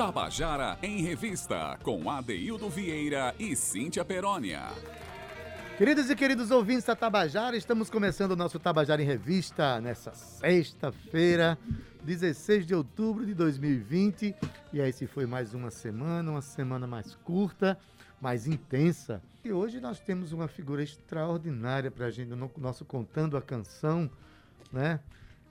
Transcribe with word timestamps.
Tabajara 0.00 0.78
em 0.82 1.02
Revista, 1.02 1.78
com 1.82 2.10
Adeildo 2.10 2.70
Vieira 2.70 3.34
e 3.38 3.54
Cíntia 3.54 4.02
Perónia. 4.02 4.62
Queridos 5.76 6.08
e 6.08 6.16
queridos 6.16 6.50
ouvintes 6.50 6.84
da 6.84 6.96
Tabajara, 6.96 7.54
estamos 7.54 7.90
começando 7.90 8.32
o 8.32 8.36
nosso 8.36 8.58
Tabajara 8.58 9.02
em 9.02 9.04
Revista 9.04 9.78
nessa 9.78 10.10
sexta-feira, 10.14 11.58
16 12.02 12.64
de 12.64 12.74
outubro 12.74 13.26
de 13.26 13.34
2020. 13.34 14.34
E 14.72 14.80
aí 14.80 14.90
se 14.90 15.06
foi 15.06 15.26
mais 15.26 15.52
uma 15.52 15.70
semana, 15.70 16.30
uma 16.30 16.40
semana 16.40 16.86
mais 16.86 17.14
curta, 17.16 17.78
mais 18.22 18.46
intensa. 18.46 19.22
E 19.44 19.52
hoje 19.52 19.82
nós 19.82 20.00
temos 20.00 20.32
uma 20.32 20.48
figura 20.48 20.82
extraordinária 20.82 21.90
para 21.90 22.06
a 22.06 22.10
gente, 22.10 22.30
no 22.30 22.50
nosso 22.56 22.86
Contando 22.86 23.36
a 23.36 23.42
Canção, 23.42 24.10
né? 24.72 24.98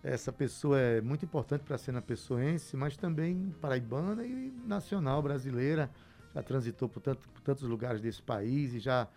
Essa 0.04 0.32
pessoa 0.32 0.80
é 0.80 1.02
muito 1.02 1.26
importante 1.26 1.62
para 1.62 1.76
a 1.76 1.78
cena 1.78 2.02
pessoense, 2.02 2.78
mas 2.78 2.96
também 2.96 3.54
paraibana 3.60 4.26
e 4.26 4.54
nacional 4.66 5.22
brasileira. 5.22 5.90
Já 6.34 6.42
transitou 6.42 6.88
por, 6.88 7.02
tanto, 7.02 7.28
por 7.28 7.42
tantos 7.42 7.64
lugares 7.64 8.00
desse 8.00 8.22
país 8.22 8.74
e 8.74 8.80
já 8.80 9.08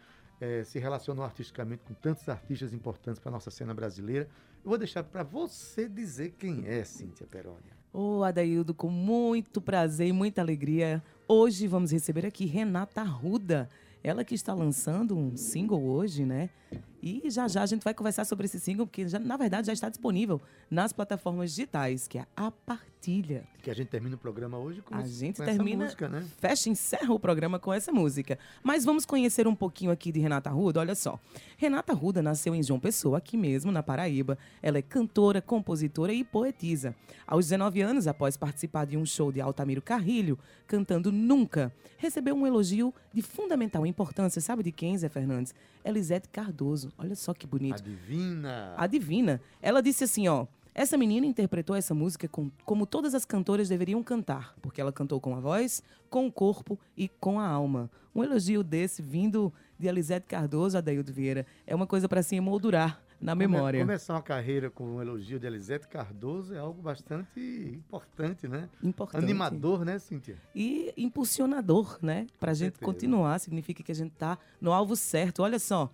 é, 0.40 0.64
se 0.64 0.80
relacionou 0.80 1.24
artisticamente 1.24 1.84
com 1.84 1.94
tantos 1.94 2.28
artistas 2.28 2.72
importantes 2.72 3.20
para 3.20 3.30
a 3.30 3.32
nossa 3.32 3.50
cena 3.50 3.72
brasileira. 3.72 4.28
Eu 4.64 4.70
vou 4.70 4.78
deixar 4.78 5.04
para 5.04 5.22
você 5.22 5.88
dizer 5.88 6.34
quem 6.38 6.66
é 6.66 6.82
Cíntia 6.82 7.26
Perônia. 7.26 7.76
Ô, 7.92 8.18
oh, 8.18 8.24
Adaildo, 8.24 8.74
com 8.74 8.88
muito 8.88 9.60
prazer 9.60 10.08
e 10.08 10.12
muita 10.12 10.40
alegria, 10.40 11.02
hoje 11.28 11.68
vamos 11.68 11.92
receber 11.92 12.26
aqui 12.26 12.44
Renata 12.44 13.02
Arruda. 13.02 13.68
Ela 14.02 14.24
que 14.24 14.34
está 14.34 14.52
lançando 14.52 15.16
um 15.16 15.36
single 15.36 15.84
hoje, 15.84 16.24
né? 16.24 16.50
E 17.02 17.28
já 17.30 17.48
já 17.48 17.62
a 17.62 17.66
gente 17.66 17.82
vai 17.82 17.92
conversar 17.92 18.24
sobre 18.24 18.46
esse 18.46 18.60
single, 18.60 18.86
porque 18.86 19.08
já, 19.08 19.18
na 19.18 19.36
verdade 19.36 19.66
já 19.66 19.72
está 19.72 19.88
disponível 19.88 20.40
nas 20.70 20.92
plataformas 20.92 21.50
digitais, 21.50 22.06
que 22.06 22.18
é 22.18 22.26
a 22.36 22.50
Partilha. 23.02 23.42
Que 23.60 23.68
a 23.68 23.74
gente 23.74 23.88
termina 23.88 24.14
o 24.14 24.18
programa 24.18 24.58
hoje 24.58 24.80
com, 24.80 24.94
a 24.94 25.02
gente 25.02 25.38
com 25.38 25.44
termina, 25.44 25.84
música, 25.84 26.08
né? 26.08 26.24
Fecha, 26.38 26.70
encerra 26.70 27.12
o 27.12 27.18
programa 27.18 27.58
com 27.58 27.72
essa 27.72 27.90
música. 27.90 28.38
Mas 28.62 28.84
vamos 28.84 29.04
conhecer 29.04 29.48
um 29.48 29.56
pouquinho 29.56 29.90
aqui 29.90 30.12
de 30.12 30.20
Renata 30.20 30.50
Ruda. 30.50 30.78
Olha 30.78 30.94
só. 30.94 31.18
Renata 31.56 31.92
Ruda 31.92 32.22
nasceu 32.22 32.54
em 32.54 32.62
João 32.62 32.78
Pessoa, 32.78 33.18
aqui 33.18 33.36
mesmo, 33.36 33.72
na 33.72 33.82
Paraíba. 33.82 34.38
Ela 34.62 34.78
é 34.78 34.82
cantora, 34.82 35.42
compositora 35.42 36.12
e 36.12 36.22
poetisa. 36.22 36.94
Aos 37.26 37.46
19 37.46 37.80
anos, 37.80 38.06
após 38.06 38.36
participar 38.36 38.86
de 38.86 38.96
um 38.96 39.04
show 39.04 39.32
de 39.32 39.40
Altamiro 39.40 39.82
Carrilho, 39.82 40.38
cantando 40.68 41.10
Nunca, 41.10 41.72
recebeu 41.98 42.36
um 42.36 42.46
elogio 42.46 42.94
de 43.12 43.20
fundamental 43.20 43.84
importância. 43.84 44.40
Sabe 44.40 44.62
de 44.62 44.70
quem, 44.70 44.96
Zé 44.96 45.08
Fernandes? 45.08 45.52
Elisete 45.84 46.28
Cardoso. 46.28 46.92
Olha 46.96 47.16
só 47.16 47.34
que 47.34 47.48
bonito. 47.48 47.80
Adivina. 47.80 48.74
Adivina. 48.76 49.40
Ela 49.60 49.82
disse 49.82 50.04
assim, 50.04 50.28
ó. 50.28 50.46
Essa 50.74 50.96
menina 50.96 51.26
interpretou 51.26 51.76
essa 51.76 51.94
música 51.94 52.26
com, 52.26 52.50
como 52.64 52.86
todas 52.86 53.14
as 53.14 53.26
cantoras 53.26 53.68
deveriam 53.68 54.02
cantar, 54.02 54.54
porque 54.62 54.80
ela 54.80 54.90
cantou 54.90 55.20
com 55.20 55.36
a 55.36 55.40
voz, 55.40 55.82
com 56.08 56.26
o 56.26 56.32
corpo 56.32 56.80
e 56.96 57.08
com 57.08 57.38
a 57.38 57.46
alma. 57.46 57.90
Um 58.14 58.24
elogio 58.24 58.62
desse 58.62 59.02
vindo 59.02 59.52
de 59.78 59.86
Elisete 59.86 60.26
Cardoso, 60.26 60.78
Adaildo 60.78 61.12
Vieira, 61.12 61.46
é 61.66 61.74
uma 61.74 61.86
coisa 61.86 62.08
para 62.08 62.22
se 62.22 62.36
emoldurar 62.36 63.02
na 63.20 63.34
memória. 63.34 63.80
Começar 63.80 64.14
uma 64.14 64.22
carreira 64.22 64.70
com 64.70 64.96
um 64.96 65.02
elogio 65.02 65.38
de 65.38 65.46
Elisete 65.46 65.86
Cardoso 65.88 66.54
é 66.54 66.58
algo 66.58 66.80
bastante 66.80 67.38
importante, 67.38 68.48
né? 68.48 68.68
Importante. 68.82 69.24
Animador, 69.24 69.84
né, 69.84 69.98
Cíntia? 69.98 70.36
E 70.54 70.92
impulsionador, 70.96 71.98
né? 72.00 72.26
Para 72.40 72.52
a 72.52 72.54
gente 72.54 72.78
continuar, 72.78 73.38
significa 73.38 73.82
que 73.82 73.92
a 73.92 73.94
gente 73.94 74.12
está 74.12 74.38
no 74.58 74.72
alvo 74.72 74.96
certo. 74.96 75.42
Olha 75.42 75.58
só, 75.58 75.90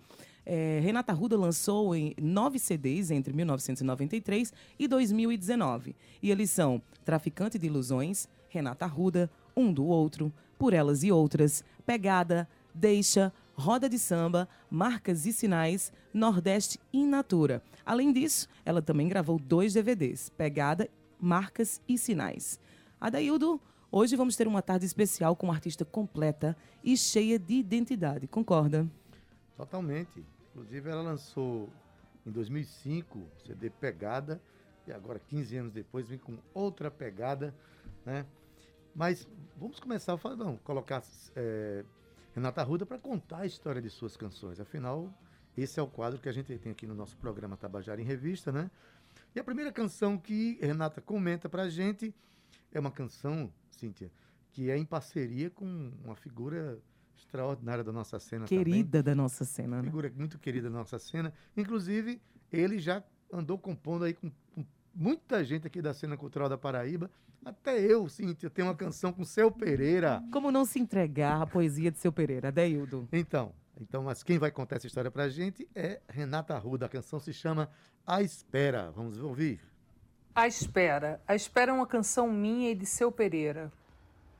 é, 0.51 0.79
Renata 0.79 1.13
Ruda 1.13 1.37
lançou 1.37 1.95
em 1.95 2.15
nove 2.19 2.57
CDs 2.57 3.11
entre 3.11 3.31
1993 3.31 4.51
e 4.79 4.87
2019. 4.87 5.95
E 6.23 6.31
eles 6.31 6.49
são 6.49 6.81
Traficante 7.05 7.59
de 7.59 7.67
Ilusões, 7.67 8.27
Renata 8.49 8.87
Ruda, 8.87 9.29
Um 9.55 9.71
do 9.71 9.85
Outro, 9.85 10.33
Por 10.57 10.73
Elas 10.73 11.03
e 11.03 11.11
Outras, 11.11 11.63
Pegada, 11.85 12.49
Deixa, 12.73 13.31
Roda 13.53 13.87
de 13.87 13.99
Samba, 13.99 14.49
Marcas 14.71 15.27
e 15.27 15.33
Sinais, 15.33 15.93
Nordeste 16.11 16.79
e 16.91 17.05
Natura. 17.05 17.61
Além 17.85 18.11
disso, 18.11 18.47
ela 18.65 18.81
também 18.81 19.07
gravou 19.07 19.37
dois 19.37 19.73
DVDs, 19.73 20.29
Pegada, 20.29 20.89
Marcas 21.19 21.79
e 21.87 21.95
Sinais. 21.95 22.59
Adaildo, 22.99 23.61
hoje 23.91 24.15
vamos 24.15 24.35
ter 24.35 24.47
uma 24.47 24.63
tarde 24.63 24.87
especial 24.87 25.35
com 25.35 25.45
uma 25.45 25.53
artista 25.53 25.85
completa 25.85 26.57
e 26.83 26.97
cheia 26.97 27.37
de 27.37 27.53
identidade, 27.53 28.25
concorda? 28.25 28.87
Totalmente. 29.55 30.38
Inclusive, 30.59 30.89
ela 30.89 31.01
lançou 31.01 31.69
em 32.25 32.31
2005 32.31 33.17
o 33.17 33.29
CD 33.47 33.69
Pegada, 33.69 34.41
e 34.85 34.91
agora, 34.91 35.17
15 35.17 35.55
anos 35.55 35.71
depois, 35.71 36.09
vem 36.09 36.19
com 36.19 36.37
outra 36.53 36.91
pegada, 36.91 37.55
né? 38.05 38.25
Mas 38.93 39.25
vamos 39.55 39.79
começar 39.79 40.15
a 40.15 40.17
falar, 40.17 40.35
não, 40.35 40.57
colocar 40.57 41.01
é, 41.33 41.85
Renata 42.35 42.61
Ruda 42.61 42.85
para 42.85 42.99
contar 42.99 43.39
a 43.39 43.45
história 43.45 43.81
de 43.81 43.89
suas 43.89 44.17
canções. 44.17 44.59
Afinal, 44.59 45.09
esse 45.57 45.79
é 45.79 45.83
o 45.83 45.87
quadro 45.87 46.19
que 46.19 46.27
a 46.27 46.31
gente 46.33 46.57
tem 46.57 46.73
aqui 46.73 46.85
no 46.85 46.93
nosso 46.93 47.15
programa 47.15 47.55
Tabajara 47.55 48.01
em 48.01 48.05
Revista, 48.05 48.51
né? 48.51 48.69
E 49.33 49.39
a 49.39 49.43
primeira 49.45 49.71
canção 49.71 50.17
que 50.17 50.59
Renata 50.61 50.99
comenta 50.99 51.47
para 51.47 51.63
a 51.63 51.69
gente 51.69 52.13
é 52.73 52.79
uma 52.81 52.91
canção, 52.91 53.49
Cíntia, 53.71 54.11
que 54.51 54.69
é 54.69 54.77
em 54.77 54.85
parceria 54.85 55.49
com 55.49 55.93
uma 56.03 56.17
figura 56.17 56.77
extraordinária 57.19 57.83
da 57.83 57.91
nossa 57.91 58.19
cena 58.19 58.45
Querida 58.45 58.99
também. 58.99 59.03
da 59.03 59.15
nossa 59.15 59.45
cena, 59.45 59.77
né? 59.77 59.83
Figura 59.83 60.11
muito 60.15 60.39
querida 60.39 60.69
da 60.69 60.77
nossa 60.77 60.97
cena. 60.99 61.33
Inclusive, 61.55 62.21
ele 62.51 62.79
já 62.79 63.03
andou 63.31 63.57
compondo 63.57 64.05
aí 64.05 64.13
com, 64.13 64.31
com 64.53 64.65
muita 64.93 65.43
gente 65.43 65.67
aqui 65.67 65.81
da 65.81 65.93
cena 65.93 66.17
cultural 66.17 66.49
da 66.49 66.57
Paraíba. 66.57 67.09
Até 67.45 67.79
eu, 67.79 68.07
Cíntia, 68.09 68.49
tenho 68.49 68.67
uma 68.67 68.75
canção 68.75 69.13
com 69.13 69.23
Seu 69.23 69.51
Pereira. 69.51 70.21
Como 70.31 70.51
não 70.51 70.65
se 70.65 70.79
entregar 70.79 71.41
à 71.41 71.47
poesia 71.47 71.89
de 71.91 71.97
Seu 71.97 72.11
Pereira, 72.11 72.51
Deildo? 72.51 73.07
Então, 73.13 73.53
então, 73.79 74.03
mas 74.03 74.23
quem 74.23 74.37
vai 74.37 74.51
contar 74.51 74.75
essa 74.75 74.87
história 74.87 75.09
pra 75.09 75.29
gente 75.29 75.67
é 75.73 76.01
Renata 76.09 76.53
Arruda. 76.53 76.85
A 76.85 76.89
canção 76.89 77.19
se 77.19 77.31
chama 77.31 77.69
A 78.05 78.21
Espera. 78.21 78.91
Vamos 78.91 79.17
ouvir. 79.19 79.61
A 80.35 80.47
Espera. 80.47 81.21
A 81.25 81.33
Espera 81.33 81.71
é 81.71 81.73
uma 81.73 81.87
canção 81.87 82.29
minha 82.31 82.71
e 82.71 82.75
de 82.75 82.85
Seu 82.85 83.11
Pereira. 83.11 83.71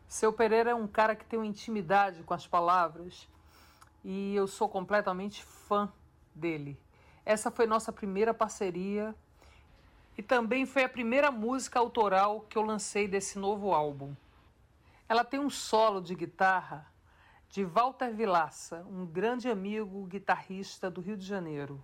Seu 0.09 0.34
Pereira 0.34 0.72
é 0.72 0.75
um 0.75 0.88
cara 0.88 1.16
que 1.16 1.24
tem 1.24 1.38
uma 1.38 1.46
intimidade 1.46 2.24
com 2.24 2.34
as 2.34 2.47
palavras 2.47 3.30
e 4.03 4.34
eu 4.34 4.47
sou 4.47 4.68
completamente 4.68 5.44
fã 5.44 5.88
dele. 6.34 6.75
Essa 7.24 7.52
foi 7.52 7.68
nossa 7.68 7.94
primeira 7.94 8.34
parceria 8.34 9.14
e 10.18 10.24
também 10.24 10.66
foi 10.66 10.84
a 10.84 10.90
primeira 10.90 11.30
música 11.30 11.78
autoral 11.78 12.42
que 12.50 12.58
eu 12.58 12.64
lancei 12.64 13.08
desse 13.08 13.38
novo 13.38 13.72
álbum. 13.72 14.16
Ela 15.08 15.24
tem 15.24 15.40
um 15.40 15.50
solo 15.50 16.02
de 16.02 16.16
guitarra 16.16 16.91
de 17.47 17.64
Walter 17.64 18.12
Vilaça, 18.12 18.84
um 18.90 19.06
grande 19.06 19.47
amigo 19.47 20.08
guitarrista 20.08 20.90
do 20.90 21.02
Rio 21.02 21.18
de 21.18 21.26
Janeiro. 21.26 21.80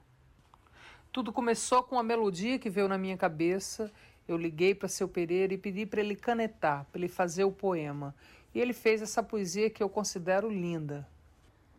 Tudo 1.11 1.31
começou 1.31 1.83
com 1.83 1.95
uma 1.95 2.03
melodia 2.03 2.57
que 2.57 2.71
veio 2.71 2.87
na 2.87 2.97
minha 2.97 3.17
cabeça 3.17 3.93
eu 4.27 4.37
liguei 4.37 4.73
para 4.73 4.87
seu 4.87 5.07
Pereira 5.07 5.53
e 5.53 5.57
pedi 5.57 5.85
para 5.85 6.01
ele 6.01 6.15
canetar, 6.15 6.85
para 6.91 6.99
ele 6.99 7.07
fazer 7.07 7.43
o 7.43 7.51
poema. 7.51 8.15
E 8.53 8.59
ele 8.59 8.73
fez 8.73 9.01
essa 9.01 9.21
poesia 9.21 9.69
que 9.69 9.83
eu 9.83 9.89
considero 9.89 10.49
linda. 10.49 11.07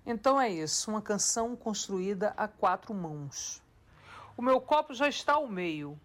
Então 0.04 0.40
é 0.40 0.48
isso, 0.48 0.90
uma 0.90 1.02
canção 1.02 1.56
construída 1.56 2.32
a 2.36 2.46
quatro 2.46 2.94
mãos. 2.94 3.60
O 4.36 4.42
meu 4.42 4.60
copo 4.60 4.94
já 4.94 5.08
está 5.08 5.32
ao 5.32 5.48
meio. 5.48 5.98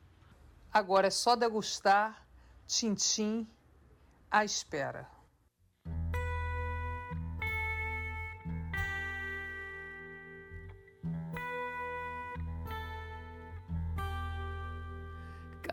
Agora 0.73 1.07
é 1.07 1.11
só 1.11 1.35
degustar, 1.35 2.25
tintim, 2.65 3.47
à 4.29 4.43
espera. 4.43 5.07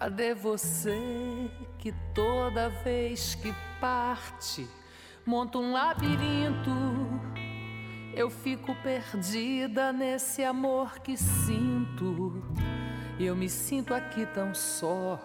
Cadê 0.01 0.33
você 0.33 1.50
que 1.77 1.93
toda 2.15 2.69
vez 2.85 3.35
que 3.35 3.53
parte 3.81 4.65
monta 5.27 5.59
um 5.59 5.73
labirinto? 5.73 6.71
Eu 8.15 8.31
fico 8.31 8.77
perdida 8.77 9.93
nesse 9.93 10.45
amor 10.45 11.00
que 11.00 11.17
sinto. 11.17 12.45
Eu 13.19 13.35
me 13.35 13.49
sinto 13.49 13.93
aqui 13.93 14.25
tão 14.27 14.55
só, 14.55 15.19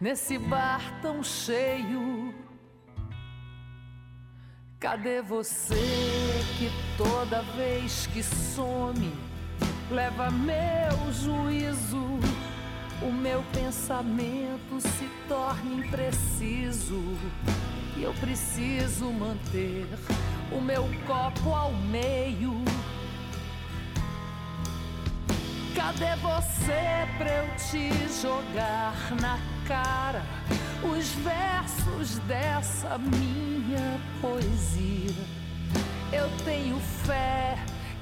nesse 0.00 0.38
bar 0.38 1.00
tão 1.02 1.20
cheio. 1.20 2.32
Cadê 4.78 5.20
você 5.22 5.74
que 6.56 6.70
toda 6.96 7.42
vez 7.56 8.06
que 8.06 8.22
some 8.22 9.12
leva 9.90 10.30
meu 10.30 11.12
juízo? 11.12 12.37
O 13.02 13.12
meu 13.12 13.42
pensamento 13.52 14.80
se 14.80 15.08
torna 15.28 15.74
impreciso 15.74 17.02
e 17.96 18.02
eu 18.02 18.12
preciso 18.14 19.06
manter 19.12 19.86
o 20.50 20.60
meu 20.60 20.88
copo 21.06 21.54
ao 21.54 21.72
meio. 21.72 22.64
Cadê 25.74 26.16
você 26.16 27.08
pra 27.16 27.30
eu 27.30 27.56
te 27.56 27.90
jogar 28.20 28.94
na 29.20 29.38
cara 29.66 30.22
os 30.82 31.08
versos 31.22 32.18
dessa 32.20 32.98
minha 32.98 34.00
poesia? 34.20 35.14
Eu 36.12 36.28
tenho 36.44 36.78
fé 37.04 37.56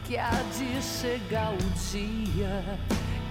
que 0.05 0.17
há 0.17 0.31
de 0.57 0.83
chegar 0.83 1.53
o 1.53 1.91
dia 1.91 2.79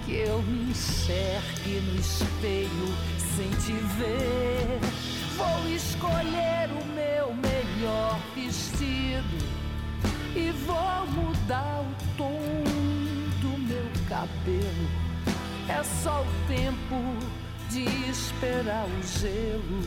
que 0.06 0.14
eu 0.14 0.42
me 0.42 0.70
enxergue 0.70 1.80
no 1.80 2.00
espelho 2.00 2.88
sem 3.36 3.50
te 3.50 3.72
ver. 3.98 4.80
Vou 5.36 5.68
escolher 5.68 6.70
o 6.70 6.84
meu 6.94 7.34
melhor 7.34 8.18
vestido 8.34 9.36
e 10.34 10.50
vou 10.64 11.06
mudar 11.08 11.82
o 11.82 12.16
tom 12.16 12.66
cabelo. 14.08 14.88
É 15.68 15.82
só 15.82 16.22
o 16.22 16.26
tempo 16.48 16.96
de 17.70 17.84
esperar 18.08 18.86
o 18.86 19.02
gelo 19.02 19.82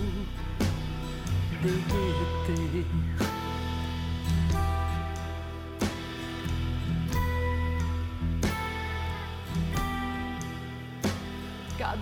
derreter. 1.62 3.29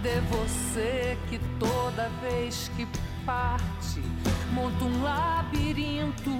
Cadê 0.08 0.22
você 0.22 1.18
que 1.30 1.38
toda 1.60 2.08
vez 2.22 2.72
que 2.78 2.88
parte 3.26 4.02
monta 4.54 4.86
um 4.86 5.04
labirinto? 5.04 6.32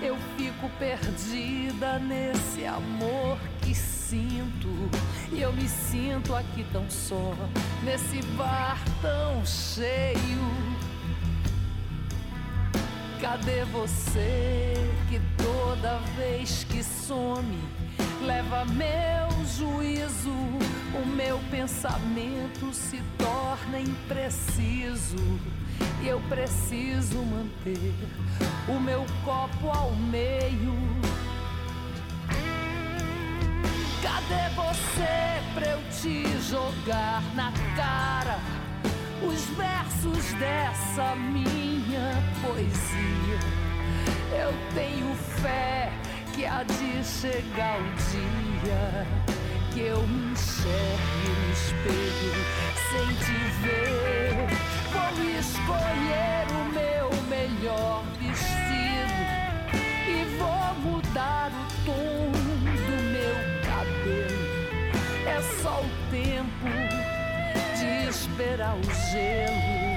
Eu 0.00 0.16
fico 0.36 0.70
perdida 0.78 1.98
nesse 1.98 2.64
amor 2.64 3.36
que 3.62 3.74
sinto. 3.74 4.68
E 5.32 5.42
eu 5.42 5.52
me 5.52 5.68
sinto 5.68 6.36
aqui 6.36 6.64
tão 6.72 6.88
só, 6.88 7.34
nesse 7.82 8.22
bar 8.36 8.78
tão 9.02 9.44
cheio. 9.44 10.54
Cadê 13.20 13.64
você 13.64 14.74
que 15.08 15.20
toda 15.36 15.98
vez 16.16 16.62
que 16.62 16.84
some 16.84 17.58
leva 18.22 18.64
meu 18.66 19.44
juízo? 19.46 20.30
O 20.94 21.06
meu 21.06 21.38
pensamento 21.50 22.72
se 22.72 23.02
torna 23.18 23.80
impreciso 23.80 25.16
e 26.02 26.08
eu 26.08 26.20
preciso 26.28 27.18
manter 27.18 27.94
o 28.68 28.78
meu 28.78 29.04
copo 29.24 29.68
ao 29.70 29.90
meio 29.92 30.74
Cadê 34.04 34.54
você 34.54 35.42
pra 35.54 35.66
eu 35.72 35.80
te 35.90 36.24
jogar 36.42 37.22
na 37.34 37.50
cara 37.74 38.38
os 39.22 39.44
versos 39.56 40.32
dessa 40.34 41.16
minha 41.16 42.22
poesia? 42.42 43.40
Eu 44.30 44.52
tenho 44.74 45.14
fé 45.40 45.90
que 46.34 46.44
há 46.44 46.62
de 46.62 47.04
chegar 47.04 47.78
o 47.78 47.94
dia 48.10 49.06
que 49.72 49.80
eu 49.80 50.02
me 50.06 50.32
enxergue 50.32 51.28
no 51.40 51.52
espelho 51.52 52.34
sem 52.90 53.06
te 53.24 53.38
ver. 53.62 54.34
Vou 54.92 55.10
escolher 55.38 56.46
o 56.50 56.64
meu 56.72 57.08
melhor 57.28 58.04
vestido 58.18 59.18
e 60.08 60.36
vou 60.38 60.92
mudar 60.92 61.50
o 61.52 61.86
tom 61.86 62.24
é 65.26 65.40
só 65.62 65.80
o 65.80 66.10
tempo 66.10 66.68
de 67.76 68.08
esperar 68.08 68.76
o 68.76 69.10
gelo 69.10 69.93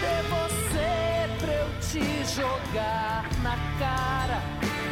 Cadê 0.00 0.22
você 0.28 1.28
pra 1.38 1.52
eu 1.52 1.68
te 1.80 2.24
jogar 2.32 3.24
na 3.42 3.56
cara 3.80 4.40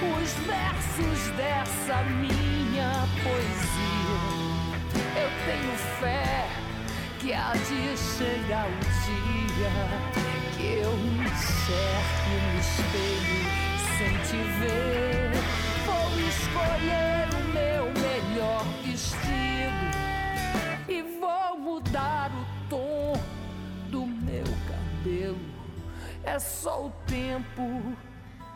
os 0.03 0.33
versos 0.45 1.31
dessa 1.37 2.03
minha 2.03 3.07
poesia? 3.23 4.19
Eu 5.15 5.31
tenho 5.47 5.75
fé 6.01 6.49
que 7.21 7.33
há 7.33 7.53
de 7.53 7.97
chegar 7.97 8.67
o 8.67 8.79
dia 9.05 9.75
que 10.57 10.67
eu 10.83 10.97
me 10.97 11.25
enxergue 11.25 12.37
no 12.43 12.59
espelho 12.59 13.45
sem 13.97 14.15
te 14.27 14.41
ver. 14.59 15.31
Vou 15.87 16.09
escolher 16.29 17.29
o 17.33 17.43
meu 17.55 17.85
melhor 18.03 18.65
vestido 18.85 19.87
e 20.89 21.03
vou 21.21 21.59
mudar 21.59 22.31
o 22.33 22.56
cabelo. 25.17 25.39
É 26.23 26.39
só 26.39 26.87
o 26.87 26.91
tempo 27.07 27.63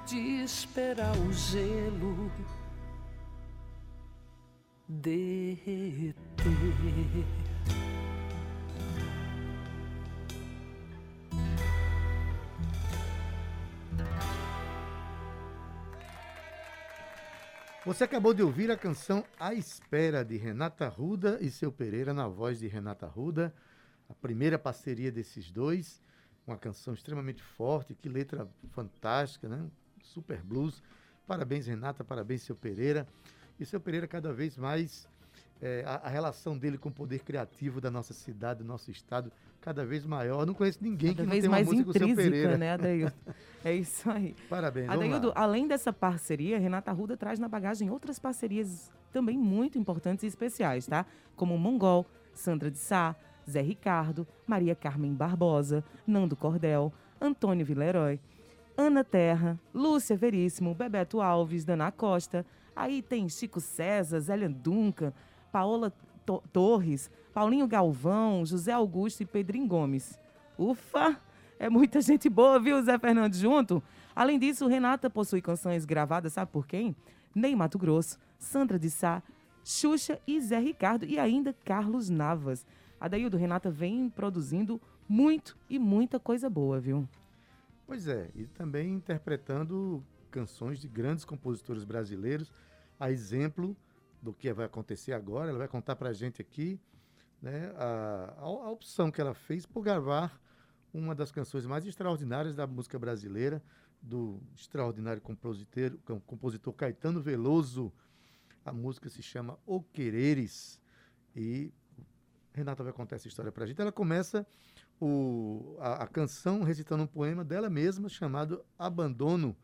de 0.07 0.43
esperar 0.43 1.17
o 1.17 1.33
gelo 1.33 2.31
derreter. 4.89 6.15
Você 17.87 18.05
acabou 18.05 18.35
de 18.35 18.43
ouvir 18.43 18.71
a 18.71 18.77
canção 18.77 19.25
A 19.39 19.55
Espera, 19.55 20.23
de 20.25 20.37
Renata 20.37 20.87
Ruda 20.87 21.39
e 21.41 21.51
seu 21.51 21.73
Pereira, 21.73 22.13
na 22.13 22.29
voz 22.29 22.59
de 22.59 22.69
Renata 22.69 23.07
Ruda. 23.07 23.55
A 24.09 24.15
primeira 24.15 24.59
parceria 24.59 25.11
desses 25.11 25.51
dois. 25.51 26.01
Uma 26.47 26.57
canção 26.57 26.95
extremamente 26.95 27.43
forte, 27.43 27.95
que 27.95 28.09
letra 28.09 28.49
fantástica, 28.71 29.49
né? 29.49 29.67
Super 30.03 30.43
blues. 30.43 30.83
Parabéns, 31.27 31.67
Renata, 31.67 32.03
parabéns, 32.03 32.43
seu 32.43 32.57
Pereira. 32.57 33.07
E 33.59 33.65
seu 33.65 33.81
Pereira 33.81 34.09
cada 34.09 34.33
vez 34.33 34.57
mais 34.57 35.09
é, 35.61 35.85
a, 35.87 36.07
a, 36.07 36.09
relação 36.09 36.57
dele 36.57 36.79
com 36.79 36.89
o 36.89 36.93
poder 36.93 37.21
criativo 37.21 37.81
da 37.81 37.91
nossa 37.91 38.15
cidade, 38.15 38.61
do 38.61 38.65
nosso 38.65 38.91
estado, 38.91 39.31
cada 39.61 39.85
vez 39.85 40.07
maior. 40.07 40.41
Eu 40.41 40.47
não 40.47 40.55
conheço 40.55 40.79
ninguém 40.81 41.11
cada 41.11 41.23
que 41.23 41.27
não 41.27 41.31
vez 41.31 41.43
tem 41.43 41.51
mais 41.51 41.69
uma 41.69 41.75
música 41.75 41.99
com 41.99 42.05
o 42.05 42.07
seu 42.09 42.17
Pereira. 42.17 42.59
né, 42.59 42.73
Adaildo? 42.73 43.15
É 43.63 43.75
isso 43.75 44.11
aí. 44.11 44.35
Parabéns, 44.49 44.89
Adaildo, 44.89 45.33
além 45.35 45.69
dessa 45.69 45.93
parceria, 45.93 46.59
Renata 46.59 46.91
Ruda 46.93 47.15
traz 47.15 47.39
na 47.39 47.47
bagagem 47.47 47.91
outras 47.91 48.19
parcerias 48.19 48.91
também 49.13 49.37
muito 49.37 49.79
importantes 49.79 50.25
e 50.25 50.27
especiais, 50.27 50.87
tá? 50.87 51.05
Como 51.37 51.59
Mongol, 51.59 52.07
Sandra 52.33 52.71
de 52.71 52.79
Sá, 52.79 53.15
Zé 53.49 53.61
Ricardo, 53.61 54.27
Maria 54.47 54.75
Carmen 54.75 55.15
Barbosa, 55.15 55.85
Nando 56.07 56.37
Cordel, 56.37 56.93
Antônio 57.21 57.65
Villeroy, 57.65 58.19
Ana 58.77 59.05
Terra, 59.05 59.59
Lúcia 59.75 60.17
Veríssimo, 60.17 60.75
Bebeto 60.75 61.21
Alves, 61.21 61.65
Dana 61.65 61.93
Costa, 61.93 62.47
aí 62.75 63.03
tem 63.03 63.29
Chico 63.29 63.61
César, 63.61 64.21
Zélia 64.21 64.49
Duncan, 64.49 65.13
Paola 65.53 65.93
Torres, 66.53 67.11
Paulinho 67.33 67.67
Galvão, 67.67 68.45
José 68.47 68.73
Augusto 68.73 69.23
e 69.23 69.27
Pedrinho 69.27 69.67
Gomes. 69.67 70.19
Ufa! 70.59 71.21
É 71.59 71.69
muita 71.69 72.01
gente 72.03 72.29
boa, 72.29 72.59
viu, 72.59 72.83
Zé 72.83 72.99
Fernando 72.99 73.35
junto? 73.35 73.83
Além 74.15 74.39
disso, 74.39 74.67
Renata 74.67 75.11
possui 75.11 75.43
canções 75.43 75.85
gravadas, 75.85 76.33
sabe 76.33 76.51
por 76.51 76.67
quem? 76.67 76.97
Ney 77.35 77.55
Mato 77.55 77.79
Grosso, 77.79 78.19
Sandra 78.39 78.79
de 78.79 78.91
Sá, 78.91 79.23
Xuxa 79.63 80.19
e 80.27 80.41
Zé 80.41 80.59
Ricardo 80.59 81.05
e 81.05 81.19
ainda 81.19 81.55
Carlos 81.65 82.09
Navas. 82.09 82.67
A 83.01 83.09
Daildo 83.09 83.39
Renata 83.39 83.71
vem 83.71 84.11
produzindo 84.11 84.79
muito 85.09 85.57
e 85.71 85.79
muita 85.79 86.21
coisa 86.21 86.51
boa, 86.51 86.79
viu? 86.79 87.09
Pois 87.87 88.07
é, 88.07 88.31
e 88.35 88.47
também 88.47 88.93
interpretando 88.93 90.05
canções 90.31 90.79
de 90.79 90.87
grandes 90.87 91.25
compositores 91.25 91.83
brasileiros, 91.83 92.53
a 92.99 93.11
exemplo 93.11 93.75
do 94.23 94.35
que 94.35 94.53
vai 94.53 94.67
acontecer 94.67 95.15
agora. 95.15 95.49
Ela 95.49 95.59
vai 95.59 95.69
contar 95.69 95.97
para 95.97 96.11
a 96.11 96.13
gente 96.13 96.43
aqui 96.43 96.79
né, 97.41 97.73
a, 97.77 98.35
a, 98.39 98.45
a, 98.45 98.71
opção 98.71 99.11
que 99.11 99.21
ela 99.21 99.35
fez 99.35 99.65
por 99.65 99.83
gravar 99.83 100.39
uma 100.93 101.15
das 101.15 101.33
canções 101.33 101.65
mais 101.65 101.87
extraordinárias 101.87 102.55
da 102.55 102.67
música 102.67 102.99
brasileira, 102.99 103.63
do 104.03 104.41
extraordinário 104.55 105.23
compositor, 105.23 105.93
compositor 106.27 106.75
Caetano 106.75 107.21
Veloso. 107.21 107.93
A 108.65 108.73
música 108.73 109.09
se 109.09 109.23
chama 109.23 109.59
O 109.67 109.83
Quereres. 109.83 110.79
E 111.35 111.73
Renata 112.61 112.85
vai 112.85 112.93
contar 112.93 113.17
essa 113.17 113.29
história 113.29 113.51
para 113.51 113.65
a 113.65 113.67
gente. 113.67 113.81
Ela 113.81 113.93
começa 113.93 114.47
o, 115.01 115.77
a, 115.81 116.05
a, 116.05 116.07
canção 116.07 116.63
recitando 116.63 117.03
um 117.03 117.07
poema 117.07 117.45
dela 117.45 117.69
mesma 117.69 118.09
chamado 118.09 118.65
Abandono. 118.79 119.57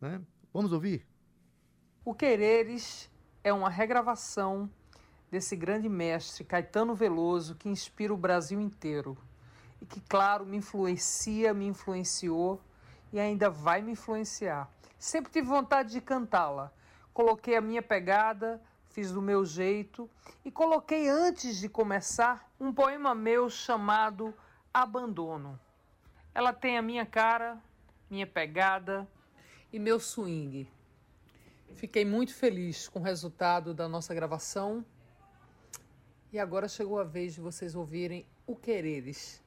Né? 0.00 0.20
Vamos 0.52 0.72
ouvir? 0.72 1.06
O 2.04 2.14
Quereres 2.14 3.10
é 3.44 3.52
uma 3.52 3.68
regravação 3.68 4.70
desse 5.30 5.54
grande 5.56 5.88
mestre 5.88 6.44
Caetano 6.44 6.94
Veloso 6.94 7.54
que 7.54 7.68
inspira 7.68 8.12
o 8.12 8.16
Brasil 8.16 8.60
inteiro 8.60 9.16
e 9.80 9.86
que, 9.86 10.00
claro, 10.00 10.44
me 10.44 10.56
influencia, 10.56 11.54
me 11.54 11.66
influenciou 11.66 12.60
e 13.12 13.20
ainda 13.20 13.50
vai 13.50 13.82
me 13.82 13.92
influenciar. 13.92 14.70
Sempre 14.98 15.32
tive 15.32 15.46
vontade 15.46 15.92
de 15.92 16.00
cantá-la. 16.00 16.72
Coloquei 17.12 17.56
a 17.56 17.60
minha 17.60 17.82
pegada, 17.82 18.60
fiz 18.92 19.10
do 19.10 19.22
meu 19.22 19.44
jeito 19.44 20.08
e 20.44 20.50
coloquei 20.50 21.08
antes 21.08 21.56
de 21.56 21.68
começar 21.68 22.52
um 22.60 22.72
poema 22.72 23.14
meu 23.14 23.48
chamado 23.48 24.34
Abandono. 24.72 25.58
Ela 26.34 26.52
tem 26.52 26.76
a 26.76 26.82
minha 26.82 27.06
cara, 27.06 27.58
minha 28.10 28.26
pegada 28.26 29.08
e 29.72 29.78
meu 29.78 29.98
swing. 29.98 30.68
Fiquei 31.74 32.04
muito 32.04 32.34
feliz 32.34 32.86
com 32.86 33.00
o 33.00 33.02
resultado 33.02 33.72
da 33.72 33.88
nossa 33.88 34.14
gravação. 34.14 34.84
E 36.30 36.38
agora 36.38 36.68
chegou 36.68 37.00
a 37.00 37.04
vez 37.04 37.34
de 37.34 37.40
vocês 37.40 37.74
ouvirem 37.74 38.26
O 38.46 38.54
Quereres. 38.54 39.42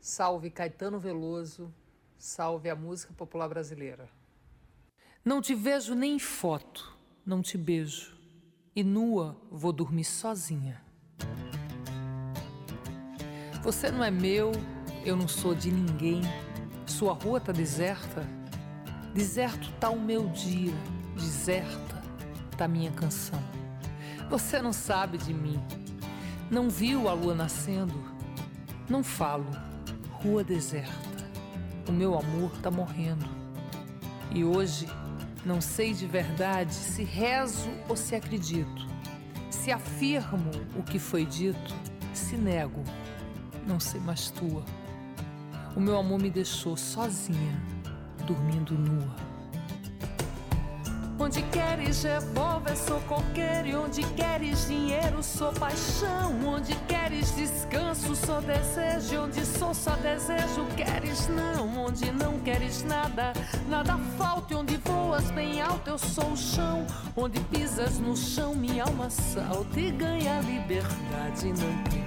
Salve 0.00 0.50
Caetano 0.50 0.98
Veloso, 0.98 1.72
salve 2.18 2.68
a 2.68 2.76
música 2.76 3.14
popular 3.14 3.48
brasileira. 3.48 4.08
Não 5.24 5.40
te 5.40 5.54
vejo 5.54 5.94
nem 5.94 6.16
em 6.16 6.18
foto, 6.18 6.94
não 7.24 7.40
te 7.40 7.56
beijo. 7.56 8.21
E 8.74 8.82
nua 8.82 9.36
vou 9.50 9.70
dormir 9.70 10.04
sozinha. 10.04 10.80
Você 13.62 13.90
não 13.90 14.02
é 14.02 14.10
meu, 14.10 14.50
eu 15.04 15.14
não 15.14 15.28
sou 15.28 15.54
de 15.54 15.70
ninguém. 15.70 16.22
Sua 16.86 17.12
rua 17.12 17.38
tá 17.38 17.52
deserta. 17.52 18.26
Deserto 19.12 19.70
tá 19.78 19.90
o 19.90 20.00
meu 20.00 20.26
dia, 20.30 20.72
deserta 21.14 22.02
tá 22.56 22.66
minha 22.66 22.90
canção. 22.92 23.42
Você 24.30 24.62
não 24.62 24.72
sabe 24.72 25.18
de 25.18 25.34
mim, 25.34 25.62
não 26.50 26.70
viu 26.70 27.10
a 27.10 27.12
lua 27.12 27.34
nascendo. 27.34 28.02
Não 28.88 29.04
falo, 29.04 29.50
rua 30.12 30.42
deserta. 30.42 31.30
O 31.86 31.92
meu 31.92 32.18
amor 32.18 32.50
tá 32.62 32.70
morrendo. 32.70 33.26
E 34.30 34.42
hoje 34.42 34.86
não 35.44 35.60
sei 35.60 35.92
de 35.92 36.06
verdade 36.06 36.72
se 36.74 37.02
rezo 37.02 37.70
ou 37.88 37.96
se 37.96 38.14
acredito. 38.14 38.86
Se 39.50 39.70
afirmo 39.70 40.50
o 40.76 40.82
que 40.82 40.98
foi 40.98 41.24
dito, 41.24 41.74
se 42.14 42.36
nego, 42.36 42.82
não 43.66 43.78
sei 43.78 44.00
mais 44.00 44.30
tua. 44.30 44.64
O 45.76 45.80
meu 45.80 45.96
amor 45.98 46.20
me 46.20 46.30
deixou 46.30 46.76
sozinha, 46.76 47.60
dormindo 48.26 48.74
nua. 48.74 49.31
Onde 51.22 51.40
queres 51.42 52.02
revólver, 52.02 52.76
sou 52.76 53.00
coqueiro. 53.02 53.68
E 53.68 53.76
onde 53.76 54.02
queres 54.14 54.66
dinheiro, 54.66 55.22
sou 55.22 55.52
paixão. 55.52 56.34
Onde 56.44 56.74
queres 56.88 57.32
descanso, 57.36 58.16
sou 58.16 58.42
desejo. 58.42 59.22
Onde 59.22 59.46
sou 59.46 59.72
só 59.72 59.94
desejo, 59.94 60.66
queres 60.76 61.28
não. 61.28 61.86
Onde 61.86 62.10
não 62.10 62.40
queres 62.40 62.82
nada, 62.82 63.32
nada 63.68 63.96
falta. 64.18 64.52
E 64.52 64.56
onde 64.56 64.76
voas 64.78 65.30
bem 65.30 65.62
alto, 65.62 65.90
eu 65.90 65.98
sou 65.98 66.32
o 66.32 66.36
chão. 66.36 66.84
Onde 67.16 67.38
pisas 67.38 68.00
no 68.00 68.16
chão, 68.16 68.56
minha 68.56 68.82
alma 68.82 69.08
salta 69.08 69.78
e 69.78 69.92
ganha 69.92 70.40
liberdade 70.40 71.52
não 71.52 71.84
te 71.84 72.02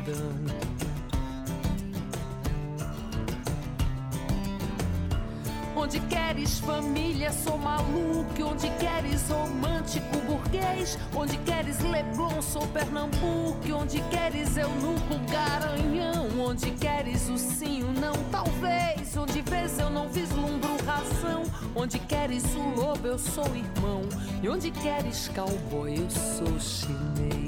Onde 5.95 6.07
queres 6.07 6.59
família, 6.59 7.31
sou 7.31 7.57
maluco. 7.57 8.43
Onde 8.43 8.69
queres 8.71 9.29
romântico 9.29 10.17
burguês. 10.27 10.99
Onde 11.15 11.37
queres 11.37 11.79
Leblon, 11.79 12.41
sou 12.41 12.67
Pernambuco. 12.67 13.61
Onde 13.73 14.01
queres 14.09 14.57
eunuco, 14.57 15.17
garanhão. 15.31 16.27
Onde 16.37 16.71
queres 16.71 17.29
o 17.29 17.37
sim, 17.37 17.81
o 17.81 17.93
não, 17.93 18.13
talvez. 18.29 19.15
Onde 19.15 19.41
vês 19.41 19.79
eu 19.79 19.89
não 19.89 20.09
vislumbro 20.09 20.75
razão. 20.85 21.43
Onde 21.73 21.97
queres 21.97 22.43
o 22.55 22.77
lobo, 22.77 23.07
eu 23.07 23.17
sou 23.17 23.47
irmão. 23.55 24.01
E 24.43 24.49
onde 24.49 24.71
queres 24.71 25.29
cowboy, 25.29 25.95
eu 25.97 26.09
sou 26.09 26.59
chinês. 26.59 27.44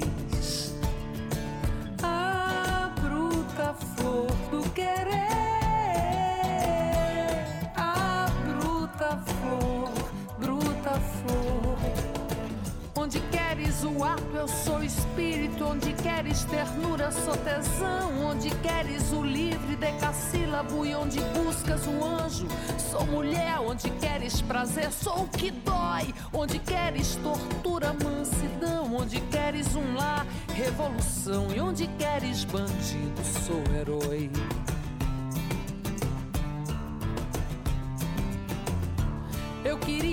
O 14.08 14.12
ato, 14.12 14.36
eu 14.36 14.48
sou 14.48 14.82
espírito. 14.82 15.64
Onde 15.64 15.92
queres 15.92 16.44
ternura, 16.44 17.10
sou 17.10 17.36
tesão. 17.36 18.26
Onde 18.26 18.50
queres 18.56 19.12
o 19.12 19.22
livre 19.22 19.76
decassílabo 19.76 20.84
e 20.84 20.94
onde 20.94 21.20
buscas 21.20 21.86
o 21.86 22.04
anjo, 22.04 22.46
sou 22.90 23.06
mulher. 23.06 23.58
Onde 23.60 23.90
queres 23.90 24.40
prazer, 24.40 24.90
sou 24.92 25.24
o 25.24 25.28
que 25.28 25.50
dói. 25.50 26.14
Onde 26.32 26.58
queres 26.58 27.16
tortura, 27.16 27.92
mansidão. 27.92 28.94
Onde 28.94 29.20
queres 29.20 29.74
um 29.74 29.94
lar, 29.94 30.26
revolução. 30.54 31.48
E 31.54 31.60
onde 31.60 31.86
queres 31.98 32.44
bandido, 32.44 33.22
sou 33.46 33.62
herói. 33.74 34.30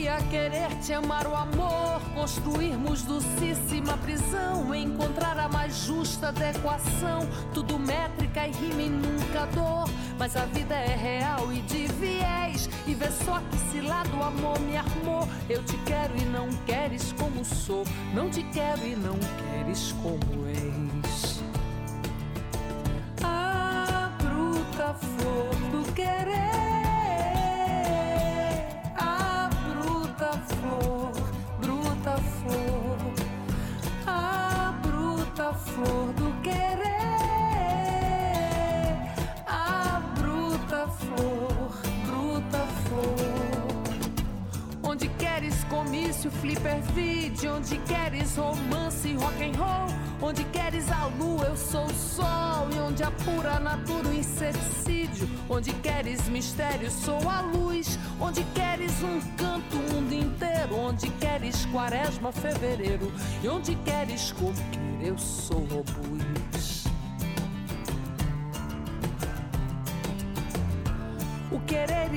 Queria 0.05 0.17
querer 0.29 0.69
te 0.83 0.93
amar 0.93 1.25
o 1.25 1.35
amor, 1.35 1.99
construirmos 2.13 3.01
docíssima 3.01 3.97
prisão, 3.97 4.73
encontrar 4.75 5.35
a 5.39 5.49
mais 5.49 5.75
justa 5.77 6.27
adequação, 6.27 7.27
tudo 7.55 7.79
métrica 7.79 8.47
e 8.47 8.51
rima 8.51 8.81
e 8.83 8.89
nunca 8.89 9.47
dor. 9.47 9.89
Mas 10.19 10.35
a 10.35 10.45
vida 10.45 10.75
é 10.75 10.95
real 10.95 11.51
e 11.51 11.59
de 11.61 11.87
viés, 11.93 12.69
e 12.85 12.93
vê 12.93 13.09
só 13.09 13.41
que 13.49 13.57
se 13.71 13.81
lá 13.81 14.03
do 14.03 14.21
amor 14.21 14.59
me 14.59 14.77
armou. 14.77 15.27
Eu 15.49 15.63
te 15.63 15.77
quero 15.79 16.15
e 16.15 16.25
não 16.25 16.49
queres 16.67 17.11
como 17.13 17.43
sou, 17.43 17.83
não 18.13 18.29
te 18.29 18.43
quero 18.43 18.85
e 18.85 18.95
não 18.95 19.17
queres 19.49 19.91
como 20.03 20.47
és. 20.47 20.84
Flipper 46.31 46.81
vídeo, 46.93 47.55
onde 47.55 47.77
queres 47.79 48.37
romance, 48.37 49.13
rock 49.15 49.43
and 49.43 49.57
roll, 49.57 49.87
onde 50.21 50.43
queres 50.45 50.91
a 50.91 51.05
lua, 51.05 51.45
eu 51.45 51.57
sou 51.57 51.85
o 51.85 51.93
sol, 51.93 52.69
e 52.75 52.79
onde 52.79 53.03
a 53.03 53.11
pura 53.11 53.59
natura 53.59 54.07
o 54.07 54.13
inseticídio, 54.13 55.27
onde 55.49 55.71
queres 55.73 56.27
mistério, 56.29 56.89
sou 56.89 57.29
a 57.29 57.41
luz, 57.41 57.99
onde 58.19 58.43
queres 58.55 58.91
um 59.03 59.19
canto, 59.35 59.75
o 59.75 59.93
mundo 59.93 60.13
inteiro, 60.13 60.75
onde 60.77 61.09
queres 61.11 61.65
quaresma, 61.67 62.31
fevereiro, 62.31 63.11
e 63.43 63.47
onde 63.47 63.75
queres 63.75 64.31
comer 64.31 64.85
eu 65.01 65.17
sou 65.17 65.63
obus. 65.63 66.84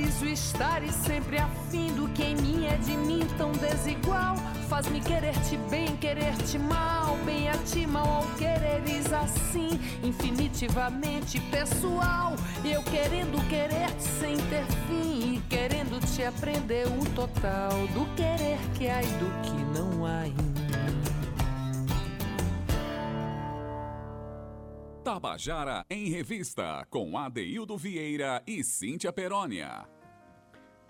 Quereres, 0.09 0.21
o 0.21 0.25
estar 0.25 0.83
e 0.83 0.91
sempre 0.91 1.37
afim 1.37 1.93
do 1.93 2.07
que 2.09 2.23
em 2.23 2.35
mim 2.35 2.65
é 2.65 2.77
de 2.77 2.97
mim 2.97 3.27
tão 3.37 3.51
desigual. 3.51 4.35
Faz-me 4.67 4.99
querer-te 5.01 5.57
bem, 5.69 5.95
querer-te 5.97 6.57
mal, 6.57 7.17
bem 7.25 7.49
a 7.49 7.57
ti, 7.57 7.87
mal 7.87 8.07
ao 8.07 8.27
quereres 8.35 9.11
assim, 9.11 9.79
infinitivamente 10.03 11.39
pessoal. 11.51 12.35
Eu 12.63 12.83
querendo 12.83 13.39
querer-te 13.49 14.03
sem 14.03 14.37
ter 14.37 14.65
fim, 14.87 15.35
e 15.35 15.41
querendo 15.49 15.99
te 16.13 16.23
aprender 16.23 16.87
o 16.87 17.05
total 17.15 17.71
do 17.93 18.05
querer 18.15 18.59
que 18.77 18.87
há 18.87 19.01
e 19.01 19.07
do 19.07 19.41
que 19.41 19.79
não 19.79 20.05
há 20.05 20.27
mim. 20.27 20.53
Tabajara 25.03 25.83
em 25.89 26.09
Revista, 26.09 26.85
com 26.89 27.17
Adeildo 27.17 27.75
Vieira 27.75 28.43
e 28.45 28.63
Cíntia 28.63 29.11
Perónia. 29.11 29.98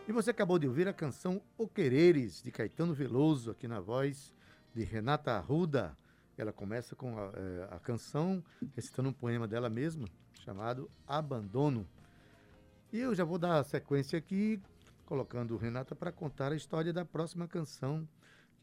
E 0.09 0.11
você 0.11 0.31
acabou 0.31 0.57
de 0.57 0.67
ouvir 0.67 0.87
a 0.87 0.91
canção 0.91 1.39
O 1.55 1.67
Quereres, 1.67 2.41
de 2.41 2.51
Caetano 2.51 2.95
Veloso, 2.95 3.51
aqui 3.51 3.67
na 3.67 3.79
voz 3.79 4.33
de 4.73 4.83
Renata 4.83 5.33
Arruda. 5.33 5.95
Ela 6.35 6.51
começa 6.51 6.95
com 6.95 7.15
a, 7.15 7.31
é, 7.35 7.67
a 7.69 7.77
canção 7.77 8.43
recitando 8.75 9.09
um 9.09 9.13
poema 9.13 9.47
dela 9.47 9.69
mesma, 9.69 10.07
chamado 10.43 10.89
Abandono. 11.07 11.87
E 12.91 12.97
eu 12.97 13.13
já 13.13 13.23
vou 13.23 13.37
dar 13.37 13.59
a 13.59 13.63
sequência 13.63 14.17
aqui, 14.17 14.59
colocando 15.05 15.55
Renata 15.57 15.93
para 15.93 16.11
contar 16.11 16.53
a 16.53 16.55
história 16.55 16.91
da 16.91 17.05
próxima 17.05 17.47
canção, 17.47 18.09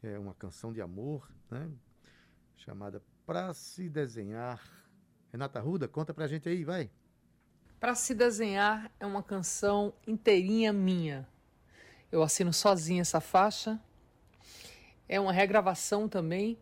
que 0.01 0.07
é 0.07 0.19
uma 0.19 0.33
canção 0.33 0.73
de 0.73 0.81
amor, 0.81 1.31
né? 1.49 1.71
chamada 2.57 3.01
Pra 3.25 3.53
Se 3.53 3.87
Desenhar 3.87 4.61
Renata 5.31 5.61
Ruda, 5.61 5.87
conta 5.87 6.13
pra 6.13 6.27
gente 6.27 6.49
aí, 6.49 6.65
vai. 6.65 6.91
Para 7.79 7.95
se 7.95 8.13
desenhar 8.13 8.91
é 8.99 9.05
uma 9.05 9.23
canção 9.23 9.93
inteirinha 10.05 10.73
minha. 10.73 11.25
Eu 12.09 12.23
assino 12.23 12.53
sozinha 12.53 13.01
essa 13.01 13.19
faixa. 13.19 13.79
É 15.09 15.19
uma 15.19 15.33
regravação 15.33 16.07
também. 16.07 16.57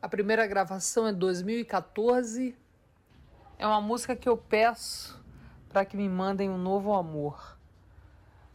A 0.00 0.08
primeira 0.08 0.46
gravação 0.46 1.06
é 1.06 1.12
2014. 1.12 2.56
É 3.58 3.66
uma 3.66 3.80
música 3.80 4.16
que 4.16 4.26
eu 4.28 4.38
peço 4.38 5.22
para 5.68 5.84
que 5.84 5.98
me 5.98 6.08
mandem 6.08 6.48
um 6.48 6.56
novo 6.56 6.94
amor, 6.94 7.58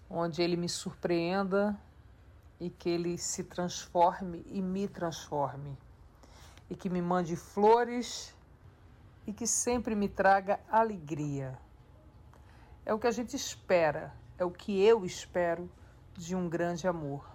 onde 0.09 0.41
ele 0.41 0.57
me 0.57 0.67
surpreenda 0.67 1.79
e 2.59 2.71
que 2.71 2.89
ele 2.89 3.17
se 3.17 3.43
transforme 3.43 4.43
e 4.47 4.61
me 4.61 4.87
transforme, 4.87 5.77
e 6.69 6.75
que 6.75 6.89
me 6.89 7.01
mande 7.01 7.35
flores 7.35 8.35
e 9.27 9.31
que 9.31 9.45
sempre 9.45 9.93
me 9.93 10.09
traga 10.09 10.59
alegria. 10.69 11.57
É 12.83 12.93
o 12.93 12.99
que 12.99 13.07
a 13.07 13.11
gente 13.11 13.35
espera, 13.35 14.11
é 14.37 14.43
o 14.43 14.51
que 14.51 14.81
eu 14.83 15.05
espero 15.05 15.69
de 16.17 16.35
um 16.35 16.49
grande 16.49 16.87
amor. 16.87 17.25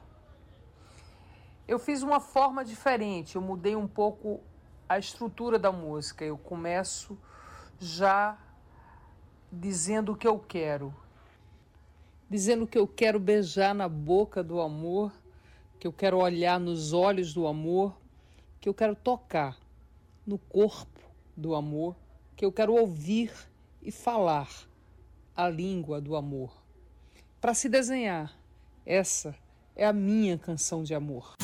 Eu 1.69 1.79
fiz 1.79 2.03
uma 2.03 2.19
forma 2.19 2.65
diferente, 2.65 3.37
eu 3.37 3.43
mudei 3.43 3.77
um 3.77 3.87
pouco 3.87 4.41
a 4.89 4.99
estrutura 4.99 5.59
da 5.59 5.71
música. 5.71 6.25
Eu 6.25 6.37
começo 6.37 7.17
já 7.79 8.37
dizendo 9.53 10.13
o 10.13 10.17
que 10.17 10.27
eu 10.27 10.39
quero, 10.39 10.95
dizendo 12.29 12.67
que 12.67 12.79
eu 12.79 12.89
quero 12.89 13.21
beijar 13.21 13.75
na 13.75 13.89
boca 13.89 14.43
do 14.43 14.61
amor, 14.61 15.13
que 15.79 15.87
eu 15.87 15.93
quero 15.93 16.19
olhar 16.19 16.59
nos 16.59 16.93
olhos 16.93 17.33
do 17.33 17.47
amor, 17.47 17.97
que 18.61 18.69
eu 18.69 18.75
quero 18.75 18.97
tocar 18.97 19.57
no 20.27 20.39
corpo 20.39 21.01
do 21.37 21.55
amor, 21.55 21.97
que 22.37 22.45
eu 22.45 22.53
quero 22.53 22.75
ouvir 22.75 23.33
e 23.83 23.91
falar 23.91 24.49
a 25.37 25.49
língua 25.49 26.01
do 26.01 26.17
amor. 26.17 26.53
Para 27.41 27.55
se 27.55 27.69
desenhar, 27.69 28.40
essa 28.85 29.35
é 29.77 29.87
a 29.87 29.93
minha 29.93 30.37
canção 30.37 30.83
de 30.83 30.95
amor. 30.95 31.35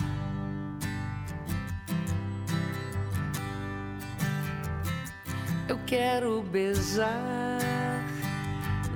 Eu 5.68 5.78
quero 5.86 6.42
beijar 6.42 7.58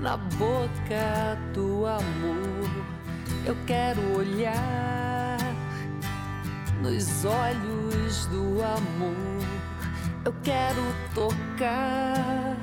na 0.01 0.17
boca 0.17 1.39
do 1.53 1.87
amor. 1.87 2.71
Eu 3.45 3.57
quero 3.67 4.01
olhar 4.17 5.39
nos 6.83 7.25
olhos 7.25 8.27
do 8.27 8.63
amor. 8.63 9.41
Eu 10.25 10.35
quero 10.43 10.83
tocar 11.15 12.57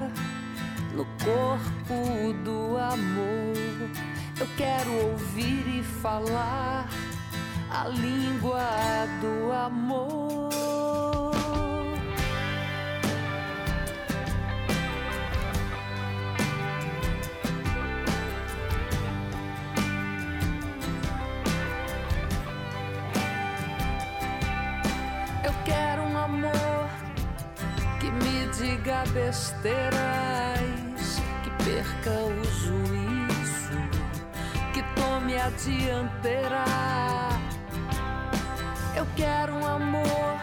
no 0.94 1.06
corpo 1.24 2.34
do 2.44 2.78
amor. 2.78 4.07
Eu 4.40 4.48
quero 4.56 4.92
ouvir 5.10 5.80
e 5.80 5.84
falar 5.84 6.88
a 7.72 7.88
língua 7.88 8.70
do 9.20 9.52
amor. 9.52 11.32
Eu 25.44 25.54
quero 25.66 26.04
um 26.04 26.16
amor 26.16 26.90
que 28.00 28.12
me 28.12 28.48
diga 28.54 29.04
besteiras, 29.14 29.98
que 31.44 31.50
perca 31.64 32.12
o 32.12 32.44
juízo, 32.44 33.07
a 35.40 35.50
dianteira. 35.50 36.66
Eu 38.96 39.06
quero 39.16 39.54
um 39.56 39.66
amor 39.66 40.38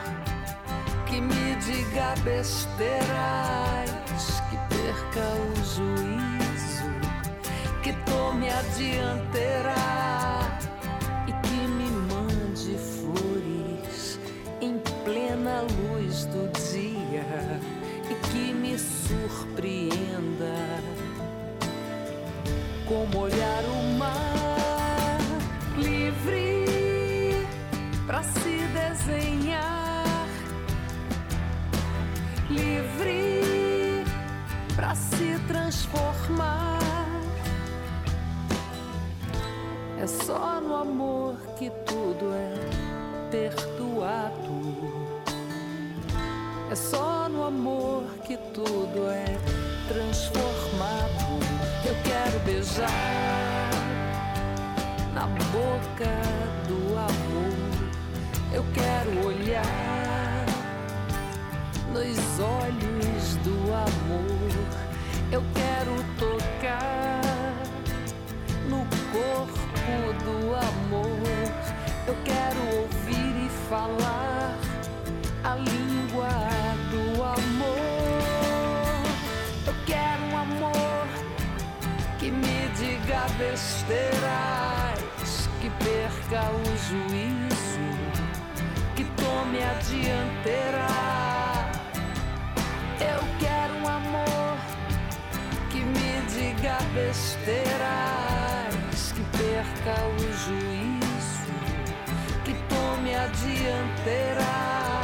que 1.07 1.21
me 1.21 1.57
diga 1.57 2.15
besteiras, 2.23 3.13
que 4.49 4.57
perca 4.75 5.27
o 5.43 5.55
juízo, 5.75 6.91
que 7.83 7.93
tome 8.05 8.49
a 8.49 8.63
dianteira 8.77 9.75
e 11.27 11.33
que 11.47 11.67
me 11.69 11.91
mande 11.91 12.77
flores 12.79 14.19
em 14.61 14.79
plena 15.05 15.63
luz 15.63 16.27
do 16.27 16.49
dia 16.71 17.61
e 18.11 18.15
que 18.29 18.53
me 18.53 18.79
surpreenda 18.79 20.05
como 22.87 23.25
olhar 23.25 23.65
o 23.65 23.94
transformar 35.47 36.79
é 40.05 40.07
só 40.07 40.61
no 40.61 40.75
amor 40.75 41.37
que 41.59 41.71
tudo 41.87 42.31
é 42.35 43.31
perdoado. 43.31 44.61
É 46.71 46.75
só 46.75 47.27
no 47.29 47.45
amor 47.45 48.05
que 48.27 48.37
tudo 48.53 49.09
é 49.09 49.25
transformado. 49.89 51.41
Eu 51.87 51.95
quero 52.05 52.39
beijar 52.45 53.71
na 55.15 55.27
boca 55.27 56.13
do 56.69 56.99
amor. 56.99 57.93
Eu 58.53 58.65
quero 58.75 59.27
olhar 59.27 60.45
nos 61.93 62.41
olhos 62.41 63.37
do 63.37 63.73
amor. 63.73 64.94
Eu 65.35 65.43
quero 65.53 65.97
tocar 66.17 67.21
no 68.69 68.87
corpo 69.11 70.13
do 70.23 70.55
amor. 70.55 71.27
Eu 72.07 72.17
quero 72.25 72.61
ouvir 72.79 73.35
e 73.45 73.49
falar 73.69 74.57
a 75.43 75.57
língua 75.57 76.29
do 76.93 77.21
amor. 77.21 78.23
Eu 79.67 79.75
quero 79.87 80.23
um 80.23 80.39
amor 80.39 81.09
que 82.21 82.31
me 82.31 82.69
diga 82.79 83.27
besteiras, 83.37 84.21
que 85.61 85.69
perca 85.83 86.49
o 86.53 86.65
juízo, 86.87 87.89
que 88.95 89.03
tome 89.21 89.65
a 89.65 89.75
dianteira. 89.83 90.87
Eu 93.01 93.34
diga 96.65 96.79
besteiras, 96.95 98.73
que 99.13 99.23
perca 99.37 99.95
o 100.07 100.17
juízo, 100.45 101.53
que 102.43 102.55
tome 102.75 103.15
a 103.15 103.27
dianteira. 103.27 105.04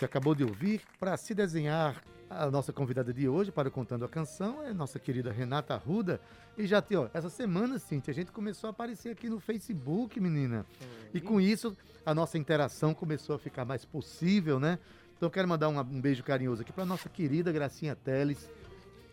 Você 0.00 0.06
acabou 0.06 0.34
de 0.34 0.42
ouvir 0.42 0.80
para 0.98 1.14
se 1.18 1.34
desenhar 1.34 2.02
a 2.30 2.50
nossa 2.50 2.72
convidada 2.72 3.12
de 3.12 3.28
hoje 3.28 3.52
para 3.52 3.68
o 3.68 3.70
Contando 3.70 4.02
a 4.02 4.08
Canção 4.08 4.62
é 4.62 4.72
nossa 4.72 4.98
querida 4.98 5.30
Renata 5.30 5.74
Arruda. 5.74 6.18
E 6.56 6.66
já 6.66 6.80
tem, 6.80 6.96
ó, 6.96 7.10
essa 7.12 7.28
semana, 7.28 7.78
Cintia, 7.78 8.10
a 8.10 8.14
gente 8.14 8.32
começou 8.32 8.68
a 8.68 8.70
aparecer 8.70 9.10
aqui 9.10 9.28
no 9.28 9.38
Facebook, 9.38 10.18
menina. 10.18 10.64
E 11.12 11.20
com 11.20 11.38
isso, 11.38 11.76
a 12.06 12.14
nossa 12.14 12.38
interação 12.38 12.94
começou 12.94 13.36
a 13.36 13.38
ficar 13.38 13.66
mais 13.66 13.84
possível, 13.84 14.58
né? 14.58 14.78
Então 15.18 15.26
eu 15.26 15.30
quero 15.30 15.46
mandar 15.46 15.68
um, 15.68 15.78
um 15.78 16.00
beijo 16.00 16.24
carinhoso 16.24 16.62
aqui 16.62 16.72
para 16.72 16.86
nossa 16.86 17.10
querida 17.10 17.52
Gracinha 17.52 17.94
Teles, 17.94 18.48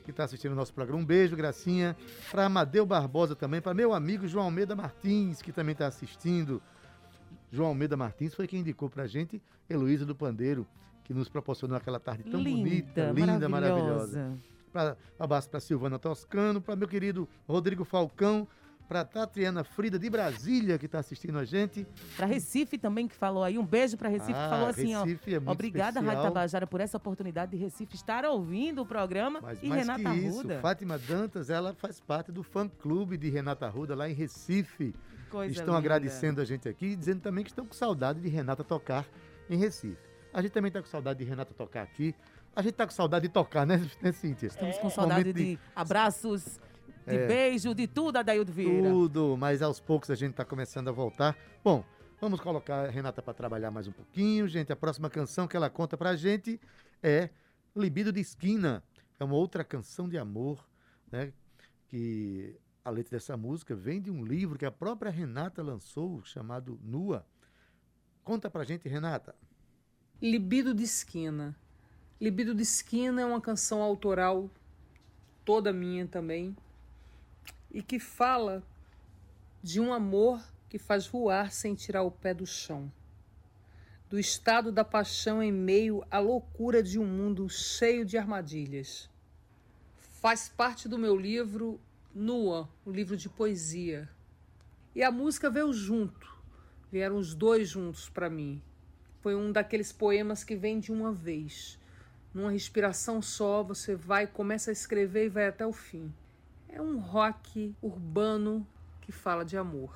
que 0.06 0.12
está 0.12 0.24
assistindo 0.24 0.54
o 0.54 0.56
nosso 0.56 0.74
programa. 0.74 1.02
Um 1.02 1.06
beijo, 1.06 1.36
Gracinha. 1.36 1.98
Para 2.32 2.46
Amadeu 2.46 2.86
Barbosa 2.86 3.36
também, 3.36 3.60
para 3.60 3.74
meu 3.74 3.94
amigo 3.94 4.26
João 4.26 4.46
Almeida 4.46 4.74
Martins, 4.74 5.42
que 5.42 5.52
também 5.52 5.74
está 5.74 5.86
assistindo. 5.86 6.62
João 7.52 7.70
Almeida 7.70 7.96
Martins 7.98 8.34
foi 8.34 8.48
quem 8.48 8.60
indicou 8.62 8.90
pra 8.90 9.08
gente 9.08 9.42
Heloísa 9.70 10.06
do 10.06 10.16
Pandeiro, 10.16 10.68
que 11.04 11.14
nos 11.14 11.30
proporcionou 11.30 11.78
aquela 11.78 12.00
tarde 12.00 12.24
tão 12.24 12.44
bonita, 12.44 13.12
linda, 13.12 13.48
maravilhosa. 13.48 14.38
Pra, 14.72 14.98
abraço 15.18 15.50
para 15.50 15.60
Silvana 15.60 15.98
Toscano, 15.98 16.62
para 16.62 16.76
meu 16.76 16.88
querido 16.88 17.28
Rodrigo 17.48 17.86
Falcão, 17.86 18.46
para 18.88 19.04
Tatiana 19.04 19.64
Frida 19.64 19.98
de 20.00 20.10
Brasília, 20.10 20.78
que 20.78 20.86
está 20.86 21.00
assistindo 21.00 21.38
a 21.38 21.44
gente. 21.46 21.86
Para 22.16 22.26
Recife 22.26 22.78
também, 22.78 23.08
que 23.08 23.16
falou 23.16 23.44
aí. 23.44 23.58
Um 23.58 23.66
beijo 23.66 23.98
para 23.98 24.08
Recife, 24.08 24.34
Ah, 24.34 24.44
que 24.44 24.50
falou 24.50 24.68
assim, 24.68 24.96
Recife 24.96 25.34
é 25.34 25.38
ó. 25.38 25.42
muito 25.42 25.52
Obrigada, 25.52 26.00
especial. 26.00 26.16
Rádio 26.16 26.24
Tabajara, 26.34 26.68
por 26.68 26.80
essa 26.82 26.98
oportunidade 26.98 27.52
de 27.52 27.58
Recife 27.58 27.96
estar 27.96 28.24
ouvindo 28.26 28.82
o 28.82 28.86
programa. 28.86 29.40
Mas 29.42 29.62
e 29.62 29.68
Renata 29.70 30.04
que 30.04 30.10
isso, 30.20 30.40
Arruda. 30.40 30.60
Fátima 30.62 30.98
Dantas, 30.98 31.50
ela 31.50 31.74
faz 31.74 32.00
parte 32.00 32.32
do 32.32 32.44
fã-clube 32.44 33.18
de 33.18 33.30
Renata 33.30 33.66
Arruda 33.66 33.94
lá 33.96 34.10
em 34.10 34.14
Recife. 34.14 34.94
Coisa 35.30 35.52
estão 35.52 35.68
linda. 35.68 35.78
agradecendo 35.78 36.42
a 36.42 36.46
gente 36.46 36.68
aqui, 36.68 36.96
dizendo 36.96 37.22
também 37.22 37.44
que 37.44 37.50
estão 37.50 37.66
com 37.66 37.74
saudade 37.74 38.20
de 38.22 38.30
Renata 38.30 38.64
tocar 38.64 39.06
em 39.50 39.58
Recife. 39.58 39.98
A 40.34 40.42
gente 40.42 40.52
também 40.52 40.70
está 40.70 40.82
com 40.82 40.88
saudade 40.88 41.20
de 41.20 41.26
Renata 41.26 41.54
tocar 41.54 41.84
aqui. 41.84 42.14
A 42.56 42.62
gente 42.62 42.72
está 42.72 42.86
com 42.86 42.92
saudade 42.94 43.28
de 43.28 43.34
tocar, 43.34 43.66
né, 43.66 43.78
né 44.02 44.12
Cíntia? 44.12 44.48
Estamos 44.48 44.78
com 44.78 44.90
saudade 44.90 45.22
Momento 45.22 45.36
de, 45.36 45.60
abraços, 45.76 46.60
de 47.06 47.16
É. 47.16 47.28
beijo, 47.28 47.74
de 47.76 47.88
tudo, 47.88 48.18
Adaildo 48.18 48.52
Vieira. 48.52 48.90
Tudo, 48.90 49.36
mas 49.38 49.62
aos 49.62 49.80
poucos 49.80 50.10
a 50.10 50.16
gente 50.16 50.32
está 50.32 50.44
começando 50.46 50.88
a 50.88 50.92
voltar. 50.92 51.38
Bom, 51.64 51.84
vamos 52.20 52.40
colocar 52.40 52.88
a 52.88 52.90
Renata 52.90 53.22
para 53.22 53.34
trabalhar 53.34 53.70
mais 53.72 53.88
um 53.88 53.92
pouquinho, 53.92 54.48
gente. 54.48 54.72
A 54.72 54.76
próxima 54.76 55.10
canção 55.10 55.48
que 55.48 55.56
ela 55.56 55.70
conta 55.70 55.96
pra 55.98 56.16
gente 56.16 56.60
é 57.02 57.30
Libido 57.76 58.12
de 58.12 58.20
Esquina. 58.20 58.84
É 59.20 59.24
uma 59.24 59.36
outra 59.36 59.64
canção 59.64 60.08
de 60.10 60.18
amor, 60.18 60.68
né? 61.12 61.32
Que 61.88 62.56
a 62.88 62.90
letra 62.90 63.18
dessa 63.18 63.36
música 63.36 63.76
vem 63.76 64.02
de 64.02 64.10
um 64.10 64.24
livro 64.24 64.58
que 64.58 64.66
a 64.66 64.72
própria 64.72 65.12
Renata 65.12 65.62
lançou, 65.62 66.24
chamado 66.24 66.80
Nua. 66.82 67.28
Conta 68.24 68.50
pra 68.50 68.64
gente, 68.64 68.88
Renata. 68.88 69.36
Libido 70.22 70.74
de 70.74 70.84
Esquina. 70.84 71.54
Libido 72.18 72.56
de 72.56 72.62
Esquina 72.62 73.22
é 73.22 73.26
uma 73.26 73.42
canção 73.42 73.82
autoral, 73.82 74.50
toda 75.44 75.74
minha 75.74 76.08
também, 76.08 76.56
e 77.70 77.84
que 77.84 78.00
fala 78.00 78.64
de 79.62 79.82
um 79.82 79.92
amor 79.92 80.42
que 80.70 80.80
faz 80.80 81.06
voar 81.06 81.52
sem 81.52 81.76
tirar 81.76 82.04
o 82.04 82.12
pé 82.12 82.34
do 82.34 82.46
chão. 82.46 82.90
Do 84.10 84.18
estado 84.18 84.72
da 84.72 84.86
paixão 84.86 85.44
em 85.44 85.52
meio 85.52 86.06
à 86.10 86.20
loucura 86.20 86.82
de 86.82 86.98
um 86.98 87.06
mundo 87.06 87.50
cheio 87.50 88.06
de 88.06 88.18
armadilhas. 88.18 89.10
Faz 89.98 90.48
parte 90.48 90.88
do 90.88 90.98
meu 90.98 91.18
livro 91.18 91.82
Nua, 92.20 92.68
um 92.84 92.90
livro 92.90 93.16
de 93.16 93.30
poesia. 93.30 94.10
E 94.96 95.04
a 95.04 95.12
música 95.12 95.52
veio 95.52 95.72
junto, 95.72 96.36
vieram 96.92 97.16
os 97.16 97.36
dois 97.36 97.70
juntos 97.70 98.10
para 98.10 98.28
mim. 98.28 98.60
Foi 99.22 99.36
um 99.36 99.52
daqueles 99.52 99.92
poemas 99.92 100.44
que 100.44 100.56
vem 100.56 100.80
de 100.80 100.92
uma 100.92 101.14
vez. 101.14 101.78
Numa 102.34 102.50
respiração 102.50 103.22
só, 103.22 103.62
você 103.62 103.96
vai, 103.96 104.26
começa 104.26 104.72
a 104.72 104.74
escrever 104.74 105.28
e 105.28 105.30
vai 105.30 105.46
até 105.46 105.64
o 105.64 105.72
fim. 105.72 106.12
É 106.68 106.82
um 106.82 106.98
rock 106.98 107.76
urbano 107.84 108.66
que 109.00 109.12
fala 109.12 109.46
de 109.46 109.56
amor. 109.56 109.96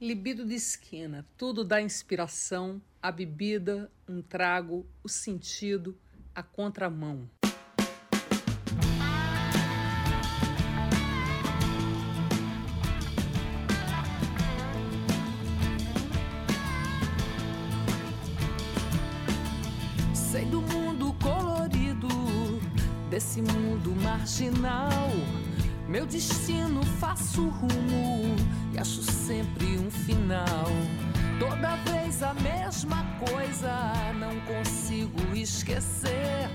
Libido 0.00 0.46
de 0.46 0.54
esquina, 0.54 1.26
tudo 1.36 1.64
dá 1.64 1.82
inspiração, 1.82 2.80
a 3.02 3.10
bebida, 3.10 3.90
um 4.08 4.22
trago, 4.22 4.86
o 5.02 5.08
sentido, 5.08 5.98
a 6.32 6.40
contramão. 6.40 7.28
Desse 23.20 23.42
mundo 23.42 23.94
marginal. 24.02 25.10
Meu 25.86 26.06
destino 26.06 26.82
faço 26.98 27.48
rumo 27.48 28.34
e 28.72 28.78
acho 28.78 29.02
sempre 29.02 29.78
um 29.78 29.90
final. 29.90 30.70
Toda 31.38 31.76
vez 31.90 32.22
a 32.22 32.32
mesma 32.32 33.04
coisa, 33.28 33.92
não 34.18 34.40
consigo 34.40 35.36
esquecer. 35.36 36.48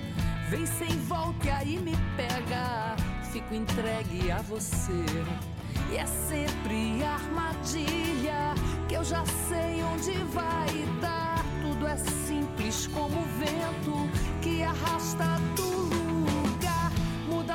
Vem 0.49 0.65
sem 0.65 0.89
volta 1.01 1.45
e 1.45 1.49
aí 1.51 1.77
me 1.77 1.95
pega, 2.17 2.95
fico 3.31 3.53
entregue 3.53 4.31
a 4.31 4.41
você. 4.41 5.05
E 5.91 5.97
é 5.97 6.05
sempre 6.07 7.03
armadilha 7.03 8.55
que 8.87 8.95
eu 8.95 9.03
já 9.03 9.23
sei 9.47 9.83
onde 9.83 10.13
vai 10.33 10.99
dar. 10.99 11.45
Tudo 11.61 11.87
é 11.87 11.97
simples 11.97 12.87
como 12.87 13.19
o 13.19 13.25
vento 13.37 14.09
que 14.41 14.63
arrasta 14.63 15.25
do 15.55 15.64
lugar, 15.64 15.64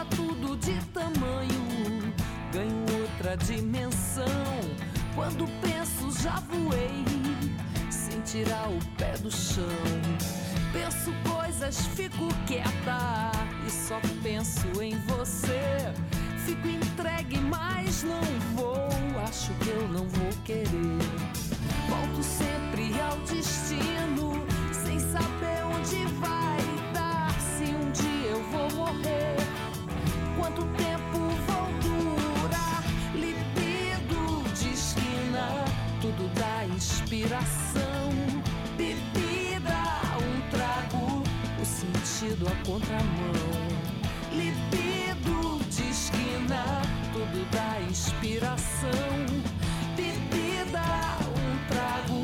muda 0.00 0.04
tudo 0.16 0.56
de 0.56 0.74
tamanho, 0.92 2.12
ganho 2.52 2.84
outra 3.00 3.36
dimensão. 3.36 4.24
Quando 5.14 5.46
penso, 5.60 6.22
já 6.22 6.40
voei, 6.48 7.04
sem 7.90 8.20
tirar 8.22 8.68
o 8.68 8.78
pé 8.96 9.16
do 9.18 9.30
chão. 9.30 9.64
Penso 10.72 11.12
coisas, 11.28 11.86
fico 11.94 12.28
quieta 12.46 13.30
e 13.66 13.70
só 13.70 14.00
penso 14.22 14.66
em 14.80 14.96
você. 15.06 15.92
Fico 16.44 16.68
entregue, 16.68 17.38
mas 17.40 18.02
não 18.02 18.22
vou. 18.54 18.88
Acho 19.28 19.52
que 19.54 19.68
eu 19.70 19.88
não 19.88 20.06
vou 20.08 20.30
querer. 20.44 20.68
Volto 21.88 22.22
sempre 22.22 22.92
ao 23.00 23.16
destino, 23.18 24.44
sem 24.72 24.98
saber 24.98 25.64
onde 25.66 26.04
vai 26.14 26.58
dar. 26.92 27.30
Se 27.40 27.64
um 27.64 27.90
dia 27.92 28.30
eu 28.30 28.42
vou 28.50 28.86
morrer, 28.86 29.36
quanto 30.40 30.62
tempo 30.76 31.18
vou 31.46 31.66
durar? 31.84 32.82
Libido 33.14 34.42
de 34.54 34.70
esquina, 34.70 35.64
tudo 36.00 36.28
dá 36.34 36.64
inspiração. 36.74 38.10
Bebida, 38.76 39.76
um 40.16 40.50
trago, 40.50 41.22
o 41.60 41.64
sentido 41.64 42.48
a 42.48 42.66
contramão. 42.66 43.68
Libido 44.32 45.62
de 45.68 45.90
esquina, 45.90 46.64
tudo 47.12 47.50
dá 47.50 47.80
inspiração. 47.82 48.90
Bebida, 49.94 50.82
um 51.36 51.68
trago, 51.68 52.22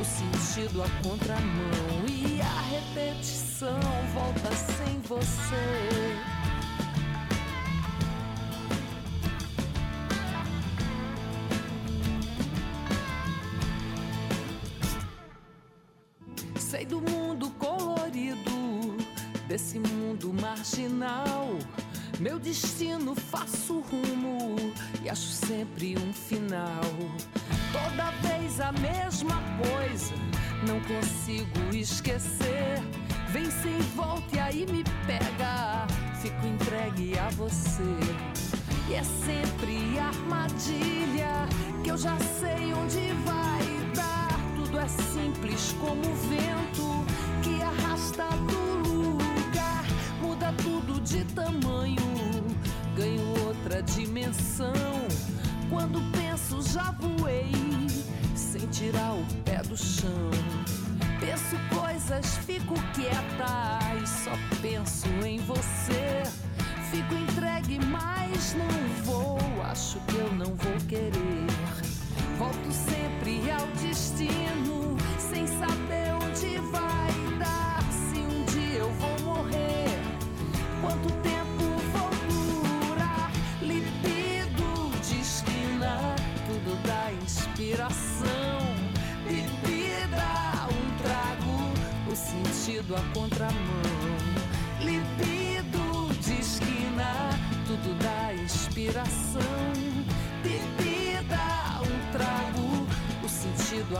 o 0.00 0.04
sentido 0.04 0.82
a 0.82 0.88
contramão. 1.06 2.06
E 2.08 2.40
a 2.40 2.60
repetição 2.72 3.78
volta 4.14 4.50
sem 4.56 4.98
você. 5.02 6.31
Desse 19.52 19.78
mundo 19.78 20.32
marginal. 20.32 21.58
Meu 22.18 22.38
destino 22.38 23.14
faço 23.14 23.80
rumo 23.80 24.56
e 25.04 25.10
acho 25.10 25.28
sempre 25.28 25.94
um 25.98 26.10
final. 26.10 26.80
Toda 27.70 28.10
vez 28.26 28.58
a 28.60 28.72
mesma 28.72 29.36
coisa, 29.58 30.14
não 30.66 30.80
consigo 30.80 31.76
esquecer. 31.76 32.80
Vem 33.28 33.50
sem 33.50 33.78
volta 33.94 34.36
e 34.36 34.38
aí 34.38 34.66
me 34.72 34.84
pega, 35.06 35.86
fico 36.22 36.46
entregue 36.46 37.18
a 37.18 37.28
você. 37.28 37.82
E 38.88 38.94
é 38.94 39.04
sempre 39.04 39.98
armadilha 39.98 41.46
que 41.84 41.90
eu 41.90 41.98
já 41.98 42.18
sei 42.40 42.72
onde 42.72 43.12
vai 43.26 43.94
dar. 43.94 44.30
Tudo 44.56 44.80
é 44.80 44.88
simples 44.88 45.74
como 45.78 46.00
o 46.00 46.14
vento 46.30 47.04
que 47.42 47.62
arrasta 47.62 48.24
tudo 48.48 48.61
de 51.04 51.24
tamanho, 51.34 51.96
ganho 52.96 53.22
outra 53.46 53.82
dimensão. 53.82 54.72
Quando 55.68 56.00
penso, 56.12 56.62
já 56.62 56.90
voei, 56.92 57.52
sem 58.34 58.66
tirar 58.68 59.14
o 59.14 59.24
pé 59.44 59.62
do 59.62 59.76
chão. 59.76 60.30
Penso 61.18 61.56
coisas, 61.74 62.36
fico 62.38 62.74
quieta 62.94 63.78
e 64.02 64.06
só 64.06 64.32
penso 64.60 65.08
em 65.24 65.38
você. 65.38 66.22
Fico 66.90 67.14
entregue, 67.14 67.78
mas 67.86 68.54
não 68.54 69.04
vou. 69.04 69.38
Acho 69.64 69.98
que 70.00 70.16
eu 70.16 70.32
não 70.34 70.54
vou 70.54 70.76
querer. 70.88 71.46
Volto 72.38 72.72
sempre 72.72 73.50
ao 73.50 73.66
destino, 73.80 74.96
sem 75.18 75.46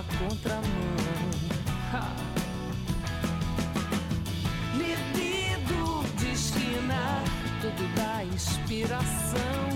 sentido 0.03 0.09
a 0.09 0.29
contramão. 0.29 0.97
Ha. 1.93 2.17
De 6.19 6.33
esquina, 6.33 7.23
tudo 7.61 7.95
dá 7.95 8.25
inspiração. 8.25 9.69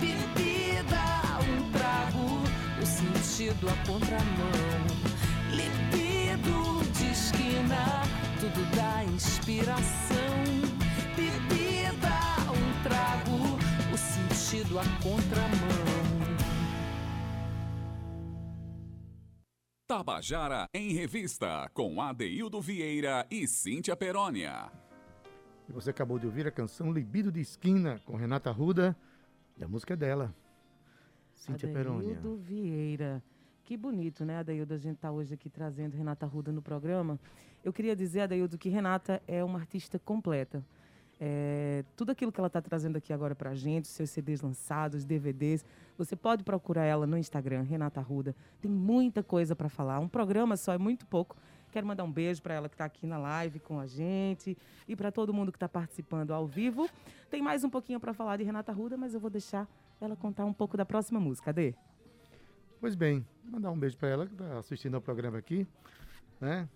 Bebida, 0.00 1.04
um 1.48 1.70
trago, 1.70 2.42
o 2.80 2.86
sentido 2.86 3.68
a 3.68 3.86
contramão. 3.86 4.86
Libido 5.50 6.82
de 6.92 7.12
esquina, 7.12 8.02
tudo 8.40 8.64
dá 8.74 9.04
inspiração. 9.04 10.44
Bebida, 11.16 12.18
um 12.50 12.82
trago, 12.82 13.58
o 13.92 13.96
sentido 13.96 14.78
a 14.78 14.84
contramão. 15.02 15.51
Tabajara 19.92 20.70
em 20.72 20.94
Revista, 20.94 21.70
com 21.74 22.00
Adeildo 22.00 22.62
Vieira 22.62 23.26
e 23.30 23.46
Cíntia 23.46 23.94
Perónia. 23.94 24.72
E 25.68 25.72
você 25.72 25.90
acabou 25.90 26.18
de 26.18 26.24
ouvir 26.24 26.46
a 26.46 26.50
canção 26.50 26.90
Libido 26.90 27.30
de 27.30 27.42
Esquina, 27.42 28.00
com 28.06 28.16
Renata 28.16 28.50
Ruda, 28.50 28.96
e 29.58 29.62
a 29.62 29.68
música 29.68 29.92
é 29.92 29.96
dela, 29.98 30.34
Cíntia 31.34 31.70
Perónia. 31.70 32.16
Adeildo 32.16 32.36
Vieira. 32.38 33.22
Que 33.64 33.76
bonito, 33.76 34.24
né, 34.24 34.38
Adeildo, 34.38 34.72
a 34.72 34.78
gente 34.78 34.96
tá 34.96 35.12
hoje 35.12 35.34
aqui 35.34 35.50
trazendo 35.50 35.94
Renata 35.94 36.24
Ruda 36.24 36.50
no 36.50 36.62
programa. 36.62 37.20
Eu 37.62 37.70
queria 37.70 37.94
dizer, 37.94 38.22
Adeildo, 38.22 38.56
que 38.56 38.70
Renata 38.70 39.22
é 39.28 39.44
uma 39.44 39.58
artista 39.58 39.98
completa. 39.98 40.64
É, 41.24 41.84
tudo 41.96 42.10
aquilo 42.10 42.32
que 42.32 42.40
ela 42.40 42.48
está 42.48 42.60
trazendo 42.60 42.96
aqui 42.96 43.12
agora 43.12 43.32
para 43.32 43.50
a 43.50 43.54
gente, 43.54 43.86
seus 43.86 44.10
CDs 44.10 44.40
lançados, 44.40 45.04
DVDs, 45.04 45.64
você 45.96 46.16
pode 46.16 46.42
procurar 46.42 46.84
ela 46.84 47.06
no 47.06 47.16
Instagram, 47.16 47.62
Renata 47.62 48.00
Ruda. 48.00 48.34
Tem 48.60 48.68
muita 48.68 49.22
coisa 49.22 49.54
para 49.54 49.68
falar. 49.68 50.00
Um 50.00 50.08
programa 50.08 50.56
só 50.56 50.72
é 50.72 50.78
muito 50.78 51.06
pouco. 51.06 51.36
Quero 51.70 51.86
mandar 51.86 52.02
um 52.02 52.10
beijo 52.10 52.42
para 52.42 52.54
ela 52.54 52.68
que 52.68 52.74
está 52.74 52.84
aqui 52.84 53.06
na 53.06 53.18
live 53.18 53.60
com 53.60 53.78
a 53.78 53.86
gente 53.86 54.58
e 54.88 54.96
para 54.96 55.12
todo 55.12 55.32
mundo 55.32 55.52
que 55.52 55.56
está 55.56 55.68
participando 55.68 56.32
ao 56.32 56.44
vivo. 56.44 56.90
Tem 57.30 57.40
mais 57.40 57.62
um 57.62 57.70
pouquinho 57.70 58.00
para 58.00 58.12
falar 58.12 58.36
de 58.36 58.42
Renata 58.42 58.72
Ruda, 58.72 58.96
mas 58.96 59.14
eu 59.14 59.20
vou 59.20 59.30
deixar 59.30 59.68
ela 60.00 60.16
contar 60.16 60.44
um 60.44 60.52
pouco 60.52 60.76
da 60.76 60.84
próxima 60.84 61.20
música. 61.20 61.46
Cadê? 61.46 61.72
Pois 62.80 62.96
bem, 62.96 63.24
mandar 63.44 63.70
um 63.70 63.78
beijo 63.78 63.96
para 63.96 64.08
ela 64.08 64.26
que 64.26 64.32
está 64.32 64.58
assistindo 64.58 64.96
ao 64.96 65.00
programa 65.00 65.38
aqui, 65.38 65.64
né? 66.40 66.68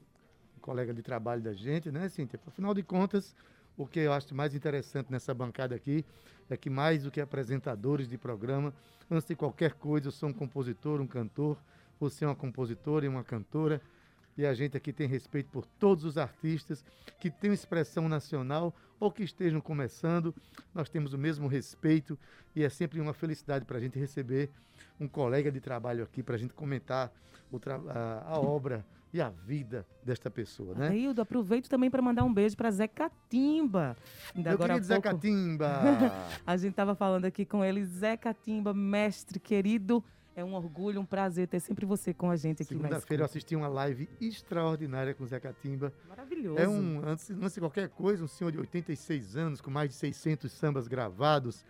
Um 0.56 0.60
colega 0.60 0.94
de 0.94 1.02
trabalho 1.02 1.42
da 1.42 1.52
gente, 1.52 1.90
né, 1.90 2.08
Cíntia? 2.08 2.38
Afinal 2.46 2.72
de 2.72 2.84
contas, 2.84 3.34
o 3.76 3.86
que 3.86 4.00
eu 4.00 4.12
acho 4.12 4.34
mais 4.34 4.54
interessante 4.54 5.10
nessa 5.10 5.34
bancada 5.34 5.74
aqui 5.74 6.04
é 6.48 6.56
que 6.56 6.70
mais 6.70 7.02
do 7.02 7.10
que 7.10 7.20
apresentadores 7.20 8.08
de 8.08 8.16
programa, 8.16 8.72
antes 9.10 9.26
de 9.26 9.34
qualquer 9.34 9.74
coisa, 9.74 10.08
eu 10.08 10.12
sou 10.12 10.28
um 10.28 10.32
compositor, 10.32 11.00
um 11.00 11.06
cantor, 11.06 11.58
você 11.98 12.24
é 12.24 12.28
uma 12.28 12.36
compositora 12.36 13.04
e 13.04 13.08
uma 13.08 13.24
cantora, 13.24 13.80
e 14.36 14.44
a 14.44 14.52
gente 14.52 14.76
aqui 14.76 14.92
tem 14.92 15.08
respeito 15.08 15.50
por 15.50 15.66
todos 15.66 16.04
os 16.04 16.18
artistas 16.18 16.84
que 17.18 17.30
têm 17.30 17.52
expressão 17.52 18.08
nacional 18.08 18.74
ou 19.00 19.10
que 19.10 19.22
estejam 19.22 19.60
começando. 19.62 20.34
Nós 20.74 20.90
temos 20.90 21.14
o 21.14 21.18
mesmo 21.18 21.48
respeito 21.48 22.18
e 22.54 22.62
é 22.62 22.68
sempre 22.68 23.00
uma 23.00 23.14
felicidade 23.14 23.64
para 23.64 23.78
a 23.78 23.80
gente 23.80 23.98
receber 23.98 24.50
um 25.00 25.08
colega 25.08 25.50
de 25.50 25.60
trabalho 25.60 26.04
aqui 26.04 26.22
para 26.22 26.34
a 26.34 26.38
gente 26.38 26.54
comentar 26.54 27.12
a, 27.90 28.34
a 28.34 28.40
obra 28.40 28.84
e 29.12 29.20
a 29.20 29.30
vida 29.30 29.86
desta 30.02 30.30
pessoa, 30.30 30.74
né? 30.74 30.88
Adeildo, 30.88 31.22
aproveito 31.22 31.68
também 31.68 31.90
para 31.90 32.02
mandar 32.02 32.24
um 32.24 32.32
beijo 32.32 32.56
para 32.56 32.70
Zé 32.70 32.86
Catimba. 32.86 33.96
Ainda 34.34 34.50
Meu 34.50 34.58
querido 34.58 34.84
Zé 34.84 35.00
Catimba! 35.00 35.80
a 36.46 36.56
gente 36.56 36.72
estava 36.72 36.94
falando 36.94 37.24
aqui 37.24 37.44
com 37.46 37.64
ele, 37.64 37.84
Zé 37.84 38.16
Catimba, 38.16 38.74
mestre 38.74 39.38
querido. 39.38 40.04
É 40.34 40.44
um 40.44 40.52
orgulho, 40.52 41.00
um 41.00 41.06
prazer 41.06 41.48
ter 41.48 41.60
sempre 41.60 41.86
você 41.86 42.12
com 42.12 42.30
a 42.30 42.36
gente 42.36 42.62
aqui 42.62 42.74
Segunda-feira 42.74 43.22
eu 43.22 43.24
assisti 43.24 43.56
uma 43.56 43.68
live 43.68 44.06
extraordinária 44.20 45.14
com 45.14 45.24
o 45.24 45.26
Zé 45.26 45.40
Catimba. 45.40 45.90
Maravilhoso. 46.06 46.58
É 46.60 46.68
um, 46.68 47.00
antes, 47.06 47.30
antes 47.30 47.54
de 47.54 47.60
qualquer 47.60 47.88
coisa, 47.88 48.22
um 48.22 48.28
senhor 48.28 48.52
de 48.52 48.58
86 48.58 49.34
anos, 49.34 49.62
com 49.62 49.70
mais 49.70 49.88
de 49.88 49.96
600 49.96 50.52
sambas 50.52 50.86
gravados, 50.86 51.64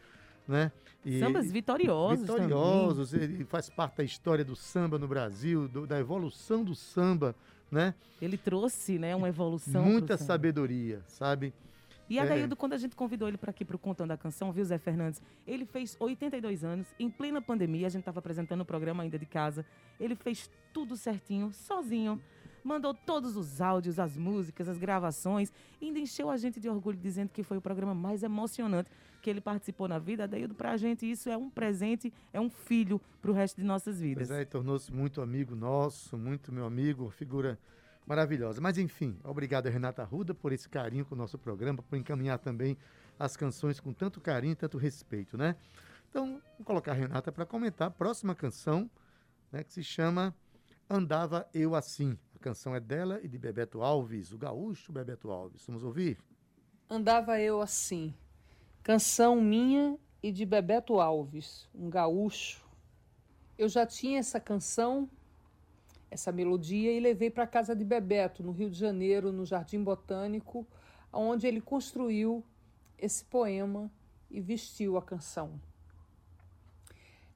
né? 0.46 0.70
E, 1.04 1.20
Sambas 1.20 1.50
vitoriosos 1.50 2.20
Vitoriosos, 2.26 3.11
também. 3.11 3.24
ele 3.24 3.44
faz 3.44 3.70
parte 3.70 3.98
da 3.98 4.04
história 4.04 4.44
do 4.44 4.56
samba 4.56 4.98
no 4.98 5.06
Brasil, 5.06 5.68
do, 5.68 5.87
da 5.87 6.00
evolução 6.00 6.64
do 6.64 6.74
samba, 6.74 7.35
né? 7.70 7.94
Ele 8.20 8.37
trouxe, 8.37 8.98
né, 8.98 9.14
uma 9.14 9.28
evolução. 9.28 9.85
Muita 9.85 10.16
sabedoria, 10.16 11.02
sabe? 11.06 11.52
E 12.09 12.18
Adaildo, 12.18 12.54
é. 12.54 12.56
quando 12.56 12.72
a 12.72 12.78
gente 12.78 12.94
convidou 12.94 13.26
ele 13.26 13.37
para 13.37 13.50
aqui 13.50 13.64
para 13.64 13.74
o 13.74 13.78
Contando 13.78 14.12
a 14.12 14.16
Canção, 14.16 14.52
viu, 14.52 14.64
Zé 14.64 14.78
Fernandes? 14.78 15.20
Ele 15.46 15.64
fez 15.64 15.96
82 15.98 16.62
anos, 16.62 16.87
em 16.98 17.11
plena 17.11 17.42
pandemia, 17.42 17.87
a 17.87 17.90
gente 17.90 18.02
estava 18.02 18.20
apresentando 18.20 18.61
o 18.61 18.64
programa 18.64 19.02
ainda 19.02 19.18
de 19.18 19.26
casa. 19.26 19.66
Ele 19.98 20.14
fez 20.14 20.48
tudo 20.72 20.96
certinho, 20.96 21.52
sozinho. 21.52 22.20
Mandou 22.66 22.92
todos 22.92 23.37
os 23.37 23.61
áudios, 23.61 23.98
as 24.00 24.16
músicas, 24.16 24.68
as 24.68 24.76
gravações, 24.76 25.52
e 25.81 25.87
ainda 25.87 26.00
encheu 26.00 26.29
a 26.29 26.37
gente 26.37 26.59
de 26.59 26.68
orgulho 26.68 26.98
dizendo 26.98 27.29
que 27.29 27.44
foi 27.44 27.57
o 27.57 27.61
programa 27.61 27.94
mais 27.94 28.24
emocionante 28.24 28.90
que 29.22 29.31
ele 29.31 29.40
participou 29.40 29.87
na 29.87 30.00
vida. 30.00 30.24
Adaildo, 30.24 30.52
para 30.52 30.72
a 30.72 30.76
gente, 30.76 31.09
isso 31.09 31.29
é 31.29 31.37
um 31.37 31.48
presente, 31.48 32.12
é 32.33 32.40
um 32.40 32.50
filho 32.50 33.00
para 33.22 33.31
o 33.31 33.35
resto 33.35 33.61
de 33.61 33.64
nossas 33.64 34.00
vidas. 34.00 34.26
Pois 34.26 34.40
é, 34.40 34.44
tornou-se 34.44 34.92
muito 34.92 35.22
amigo 35.22 35.55
nosso, 35.55 36.18
muito 36.18 36.50
meu 36.50 36.66
amigo, 36.66 37.09
figura 37.11 37.57
maravilhosa. 38.05 38.61
Mas 38.61 38.79
enfim, 38.79 39.16
obrigado 39.22 39.68
a 39.68 39.70
Renata 39.70 40.02
Ruda 40.02 40.35
por 40.35 40.52
esse 40.52 40.68
carinho 40.68 41.05
com 41.05 41.14
o 41.14 41.18
nosso 41.18 41.38
programa, 41.38 41.85
por 41.85 41.96
encaminhar 41.96 42.40
também 42.40 42.76
as 43.16 43.37
canções 43.37 43.79
com 43.79 43.92
tanto 43.92 44.20
carinho 44.20 44.52
e 44.52 44.57
tanto 44.57 44.76
respeito, 44.76 45.38
né? 45.38 45.55
Então, 46.11 46.42
vou 46.59 46.64
colocar 46.64 46.90
a 46.90 46.94
Renata 46.94 47.31
para 47.31 47.46
comentar 47.46 47.87
a 47.88 47.90
próxima 47.92 48.35
canção, 48.35 48.90
né, 49.52 49.62
que 49.62 49.72
se 49.72 49.85
chama 49.85 50.35
Andava 50.90 51.48
Eu 51.55 51.76
Assim. 51.76 52.18
A 52.37 52.38
canção 52.38 52.77
é 52.77 52.81
dela 52.81 53.18
e 53.22 53.29
de 53.29 53.38
Bebeto 53.38 53.83
Alves, 53.83 54.31
o 54.31 54.37
gaúcho 54.37 54.92
Bebeto 54.92 55.31
Alves. 55.31 55.64
Vamos 55.66 55.83
ouvir? 55.83 56.18
Andava 56.88 57.40
Eu 57.40 57.62
Assim. 57.62 58.14
Canção 58.83 59.40
minha 59.40 59.99
e 60.22 60.31
de 60.31 60.44
Bebeto 60.44 61.01
Alves, 61.01 61.66
um 61.75 61.88
gaúcho. 61.88 62.62
Eu 63.57 63.70
já 63.70 63.87
tinha 63.87 64.18
essa 64.18 64.38
canção 64.38 65.09
essa 66.11 66.31
melodia 66.31 66.92
e 66.92 67.01
levei 67.01 67.31
para 67.31 67.46
casa 67.46 67.75
de 67.75 67.85
Bebeto, 67.85 68.42
no 68.42 68.53
Rio 68.53 68.70
de 68.70 68.79
Janeiro, 68.79 69.33
no 69.33 69.44
Jardim 69.44 69.83
Botânico, 69.83 70.66
onde 71.12 71.46
ele 71.46 71.61
construiu 71.61 72.44
esse 72.99 73.25
poema 73.25 73.90
e 74.31 74.40
vestiu 74.42 74.96
a 74.96 75.03
canção. 75.03 75.59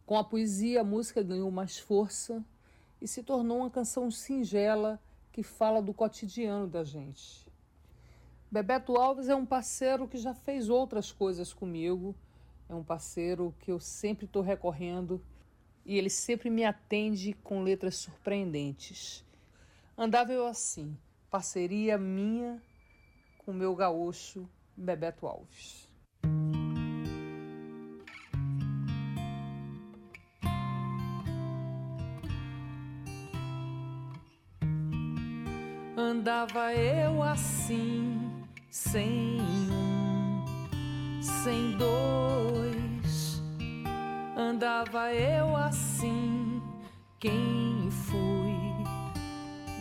Com 0.05 0.17
a 0.17 0.23
poesia, 0.23 0.83
a 0.83 0.85
música 0.85 1.23
ganhou 1.23 1.51
mais 1.51 1.79
força 1.79 2.45
e 3.01 3.09
se 3.09 3.23
tornou 3.23 3.59
uma 3.59 3.71
canção 3.71 4.11
singela 4.11 5.01
que 5.33 5.43
fala 5.43 5.81
do 5.81 5.95
cotidiano 5.95 6.67
da 6.67 6.85
gente. 6.85 7.47
Bebeto 8.51 8.97
Alves 8.97 9.29
é 9.29 9.35
um 9.35 9.47
parceiro 9.47 10.09
que 10.09 10.19
já 10.19 10.35
fez 10.35 10.69
outras 10.69 11.13
coisas 11.13 11.53
comigo, 11.53 12.15
é 12.69 12.75
um 12.75 12.83
parceiro 12.83 13.55
que 13.61 13.71
eu 13.71 13.79
sempre 13.79 14.27
estou 14.27 14.43
recorrendo 14.43 15.23
e 15.85 15.97
ele 15.97 16.11
sempre 16.11 16.51
me 16.51 16.65
atende 16.65 17.33
com 17.33 17.63
letras 17.63 17.97
surpreendentes. 17.97 19.25
Andava 19.97 20.33
eu 20.33 20.47
assim, 20.47 20.97
parceria 21.31 21.97
minha 21.97 22.61
com 23.39 23.53
meu 23.53 23.75
gaúcho 23.75 24.49
Bebeto 24.77 25.27
Alves. 25.27 25.89
Andava 36.21 36.75
eu 36.75 37.23
assim, 37.23 38.45
sem 38.69 39.41
um, 39.41 40.45
sem 41.23 41.79
dois. 41.79 43.43
Andava 44.37 45.15
eu 45.15 45.57
assim, 45.57 46.61
quem 47.19 47.89
fui 47.91 48.61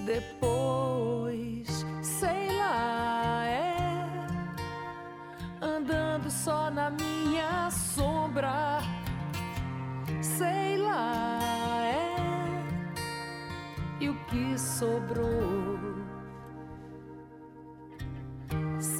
depois, 0.06 1.86
sei 2.02 2.58
lá, 2.58 3.46
é. 3.46 3.76
Andando 5.62 6.32
só 6.32 6.72
na 6.72 6.90
minha 6.90 7.70
sombra, 7.70 8.80
sei 10.22 10.78
lá, 10.78 11.84
é. 11.84 12.16
E 14.00 14.08
o 14.08 14.16
que 14.28 14.58
sobrou, 14.58 15.69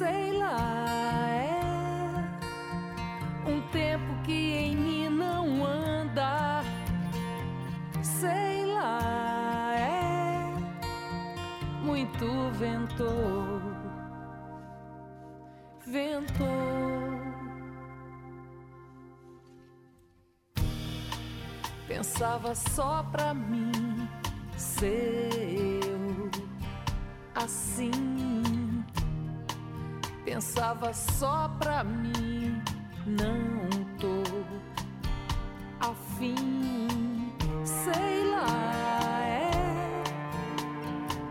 sei 0.00 0.32
lá, 0.38 1.28
é 1.28 1.60
um 3.46 3.60
tempo 3.68 4.22
que 4.24 4.32
em 4.32 4.74
mim 4.74 5.10
sei 8.02 8.64
lá, 8.72 9.74
é 9.76 10.54
muito 11.82 12.50
ventou, 12.52 13.60
ventou. 15.86 16.48
Pensava 21.86 22.54
só 22.54 23.02
pra 23.12 23.34
mim, 23.34 24.08
ser 24.56 25.28
eu 25.84 26.30
assim. 27.34 28.29
Pensava 30.32 30.92
só 30.92 31.50
pra 31.58 31.82
mim, 31.82 32.62
não 33.04 33.68
tô 33.98 34.22
afim, 35.80 37.34
sei 37.64 38.30
lá, 38.30 39.24
é. 39.26 39.50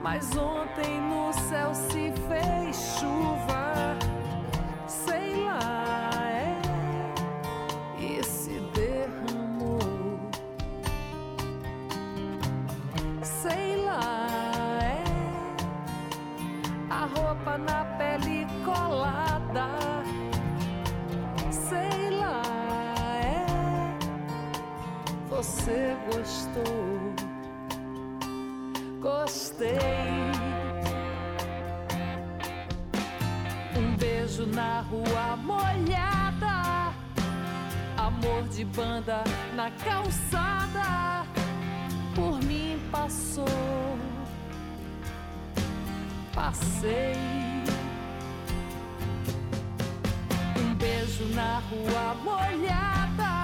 Mas 0.03 0.35
ontem 0.35 0.99
no 0.99 1.31
céu 1.31 1.73
se 1.73 2.08
gostou, 26.49 27.13
gostei. 29.01 29.77
Um 33.77 33.95
beijo 33.95 34.45
na 34.47 34.81
rua 34.81 35.35
molhada, 35.37 36.93
amor 37.97 38.43
de 38.49 38.65
banda 38.65 39.23
na 39.55 39.71
calçada, 39.71 41.25
por 42.15 42.39
mim 42.43 42.79
passou, 42.91 43.45
passei. 46.33 47.15
Um 50.57 50.75
beijo 50.75 51.25
na 51.33 51.59
rua 51.69 52.15
molhada, 52.23 53.38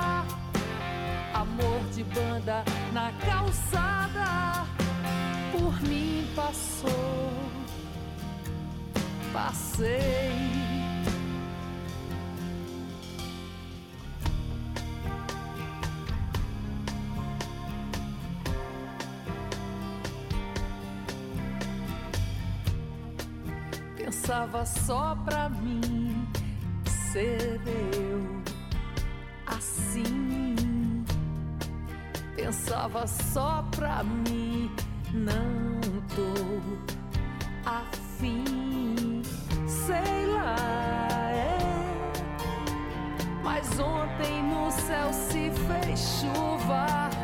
amor 1.56 1.82
de 1.94 2.04
banda 2.04 2.64
na 2.92 3.12
calçada, 3.26 4.66
por 5.52 5.82
mim 5.84 6.28
passou, 6.36 6.90
passei. 9.32 10.34
Pensava 23.96 24.66
só 24.66 25.16
pra 25.24 25.50
mim 25.50 26.28
ser 26.86 27.62
eu 27.66 28.05
Pensava 32.46 33.08
só 33.08 33.66
pra 33.76 34.04
mim, 34.04 34.70
não 35.12 35.80
tô 36.16 36.62
afim. 37.68 39.24
Sei 39.66 40.28
lá, 40.28 40.56
é. 41.32 41.58
Mas 43.44 43.80
ontem 43.80 44.44
no 44.44 44.70
céu 44.70 45.12
se 45.12 45.50
fez 45.50 46.00
chuva. 46.22 47.15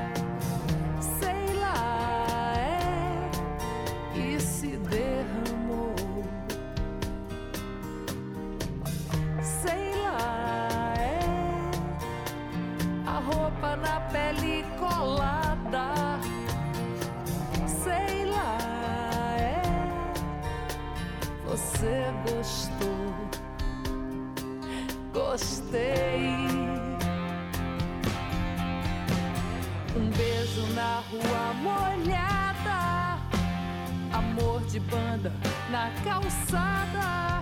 Na 35.71 35.89
calçada 36.03 37.41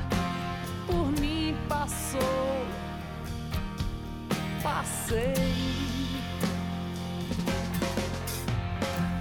por 0.86 1.08
mim 1.20 1.58
passou, 1.68 2.68
passei. 4.62 5.34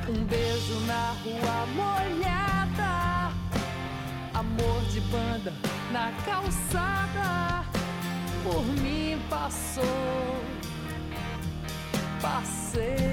Um 0.09 0.25
beijo 0.25 0.81
na 0.87 1.15
rua 1.25 1.67
molhada, 1.75 3.33
amor 4.35 4.83
de 4.91 5.01
banda 5.01 5.55
na 5.91 6.13
calçada, 6.27 7.65
por 8.45 8.63
mim 8.83 9.19
passou, 9.31 10.45
passei. 12.21 13.08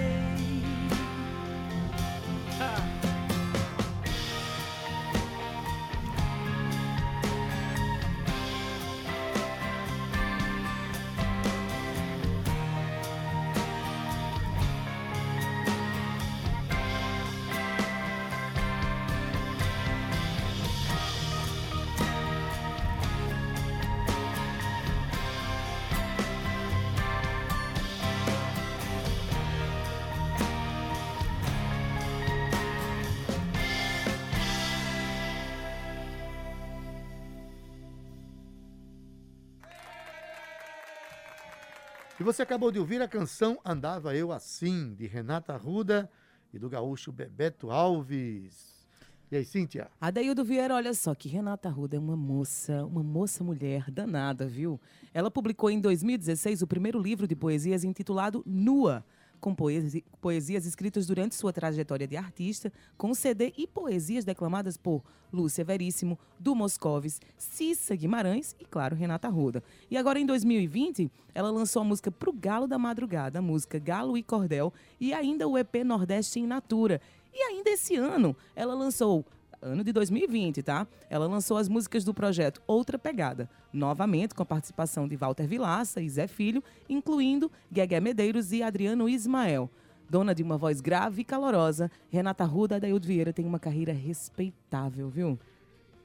E 42.18 42.24
você 42.24 42.42
acabou 42.42 42.72
de 42.72 42.80
ouvir 42.80 43.02
a 43.02 43.10
canção 43.10 43.60
Andava 43.66 44.16
Eu 44.16 44.32
Assim, 44.32 44.94
de 44.94 45.06
Renata 45.06 45.52
Arruda 45.52 46.10
e 46.54 46.58
do 46.58 46.70
gaúcho 46.70 47.12
Bebeto 47.12 47.70
Alves. 47.70 48.88
E 49.30 49.36
aí, 49.36 49.44
Cíntia? 49.44 49.90
Adaildo 50.00 50.46
Vieira, 50.46 50.76
olha 50.76 50.94
só 50.94 51.14
que 51.14 51.28
Renata 51.28 51.68
Arruda 51.68 51.98
é 51.98 52.00
uma 52.00 52.16
moça, 52.16 52.86
uma 52.86 53.04
moça 53.04 53.44
mulher 53.44 53.92
danada, 53.92 54.48
viu? 54.48 54.80
Ela 55.14 55.30
publicou 55.30 55.70
em 55.70 55.82
2016 55.82 56.62
o 56.62 56.68
primeiro 56.68 57.02
livro 57.02 57.28
de 57.28 57.36
poesias 57.36 57.84
intitulado 57.84 58.42
Nua, 58.46 59.04
com 59.46 59.54
poesi 59.54 60.04
poesias 60.20 60.66
escritas 60.66 61.06
durante 61.06 61.36
sua 61.36 61.54
trajetória 61.54 62.08
de 62.08 62.18
artista, 62.18 62.74
com 62.98 63.14
CD 63.14 63.54
e 63.56 63.68
poesias 63.68 64.26
declamadas 64.26 64.76
por 64.76 65.04
Lúcia 65.32 65.64
Veríssimo, 65.64 66.18
Du 66.40 66.56
Moscovis, 66.56 67.22
Cissa 67.38 67.96
Guimarães 67.96 68.56
e, 68.60 68.66
claro, 68.66 68.96
Renata 68.96 69.28
Arruda. 69.28 69.64
E 69.92 69.98
agora, 69.98 70.20
em 70.20 70.26
2020, 70.26 71.12
ela 71.32 71.52
lançou 71.52 71.84
a 71.84 71.86
música 71.86 72.10
Pro 72.10 72.34
Galo 72.34 72.66
da 72.66 72.80
Madrugada, 72.80 73.38
a 73.38 73.42
música 73.42 73.78
Galo 73.78 74.18
e 74.18 74.24
Cordel, 74.24 74.74
e 75.00 75.14
ainda 75.14 75.48
o 75.48 75.60
EP 75.60 75.76
Nordeste 75.86 76.40
em 76.40 76.48
Natura. 76.48 77.00
E 77.32 77.38
ainda 77.38 77.70
esse 77.70 77.96
ano, 77.96 78.36
ela 78.56 78.74
lançou 78.74 79.24
ano 79.62 79.84
de 79.84 79.92
2020, 79.92 80.64
tá? 80.64 80.88
Ela 81.10 81.28
lançou 81.28 81.58
as 81.58 81.68
músicas 81.70 82.04
do 82.04 82.14
projeto 82.14 82.62
Outra 82.68 82.98
Pegada, 82.98 83.50
novamente 83.72 84.34
com 84.34 84.44
a 84.44 84.46
participação 84.46 85.08
de 85.08 85.16
Walter 85.16 85.48
Vilaça 85.48 86.02
e 86.02 86.10
Zé 86.10 86.28
Filho, 86.28 86.64
incluindo 86.90 87.52
Guegué 87.72 88.00
Medeiros 88.00 88.52
e 88.52 88.62
Adriano 88.62 89.10
Ismael. 89.10 89.70
Dona 90.10 90.36
de 90.36 90.44
uma 90.44 90.58
voz 90.58 90.82
grave 90.82 91.22
e 91.22 91.26
calorosa, 91.26 91.90
Renata 92.10 92.46
Ruda 92.46 92.76
Adaildo 92.76 93.08
Vieira 93.08 93.34
tem 93.34 93.46
uma 93.46 93.60
carreira 93.60 93.92
respeitável, 93.92 95.10
viu? 95.10 95.40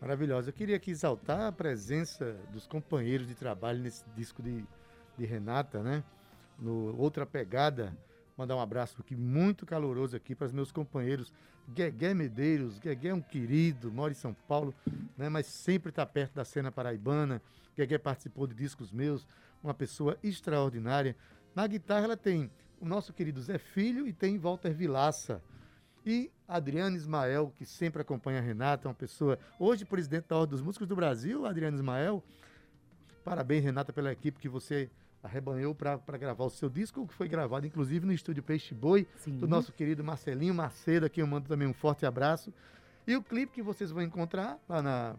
Maravilhosa. 0.00 0.48
Eu 0.48 0.54
queria 0.54 0.76
aqui 0.76 0.90
exaltar 0.90 1.42
a 1.42 1.52
presença 1.52 2.34
dos 2.50 2.66
companheiros 2.66 3.28
de 3.28 3.34
trabalho 3.34 3.80
nesse 3.80 4.02
disco 4.16 4.42
de, 4.42 4.64
de 5.18 5.26
Renata, 5.26 5.82
né? 5.82 6.02
No 6.58 6.96
Outra 6.98 7.26
Pegada. 7.26 7.94
Mandar 8.40 8.56
um 8.56 8.60
abraço 8.60 8.96
aqui 9.02 9.14
muito 9.14 9.66
caloroso 9.66 10.16
aqui 10.16 10.34
para 10.34 10.46
os 10.46 10.52
meus 10.54 10.72
companheiros 10.72 11.30
Guegué 11.68 12.14
Medeiros. 12.14 12.78
Guegué 12.78 13.10
é 13.10 13.14
um 13.14 13.20
querido, 13.20 13.92
mora 13.92 14.12
em 14.12 14.16
São 14.16 14.32
Paulo, 14.32 14.74
né? 15.14 15.28
mas 15.28 15.44
sempre 15.44 15.90
está 15.90 16.06
perto 16.06 16.36
da 16.36 16.42
cena 16.42 16.72
paraibana. 16.72 17.42
Guegué 17.76 17.98
participou 17.98 18.46
de 18.46 18.54
discos 18.54 18.90
meus, 18.90 19.28
uma 19.62 19.74
pessoa 19.74 20.16
extraordinária. 20.22 21.14
Na 21.54 21.66
guitarra 21.66 22.04
ela 22.04 22.16
tem 22.16 22.50
o 22.80 22.86
nosso 22.86 23.12
querido 23.12 23.42
Zé 23.42 23.58
Filho 23.58 24.08
e 24.08 24.12
tem 24.14 24.38
Walter 24.38 24.72
Vilaça. 24.72 25.42
E 26.06 26.32
Adriano 26.48 26.96
Ismael, 26.96 27.52
que 27.54 27.66
sempre 27.66 28.00
acompanha 28.00 28.38
a 28.38 28.42
Renata, 28.42 28.88
uma 28.88 28.94
pessoa, 28.94 29.38
hoje 29.58 29.84
presidente 29.84 30.28
da 30.28 30.38
Ordem 30.38 30.52
dos 30.52 30.62
Músicos 30.62 30.88
do 30.88 30.96
Brasil, 30.96 31.44
Adriano 31.44 31.76
Ismael. 31.76 32.24
Parabéns, 33.22 33.62
Renata, 33.62 33.92
pela 33.92 34.10
equipe 34.10 34.40
que 34.40 34.48
você 34.48 34.90
arrebanhou 35.22 35.74
para 35.74 35.98
gravar 36.18 36.44
o 36.44 36.50
seu 36.50 36.68
disco, 36.68 37.06
que 37.06 37.14
foi 37.14 37.28
gravado 37.28 37.66
inclusive 37.66 38.06
no 38.06 38.12
estúdio 38.12 38.42
Peixe 38.42 38.74
Boi, 38.74 39.06
Sim. 39.16 39.36
do 39.38 39.46
nosso 39.46 39.72
querido 39.72 40.02
Marcelinho 40.02 40.54
Macedo, 40.54 41.06
aqui 41.06 41.20
eu 41.20 41.26
mando 41.26 41.48
também 41.48 41.68
um 41.68 41.74
forte 41.74 42.06
abraço. 42.06 42.52
E 43.06 43.14
o 43.16 43.22
clipe 43.22 43.52
que 43.54 43.62
vocês 43.62 43.90
vão 43.90 44.02
encontrar 44.02 44.58
lá 44.68 44.80
na, 44.82 45.16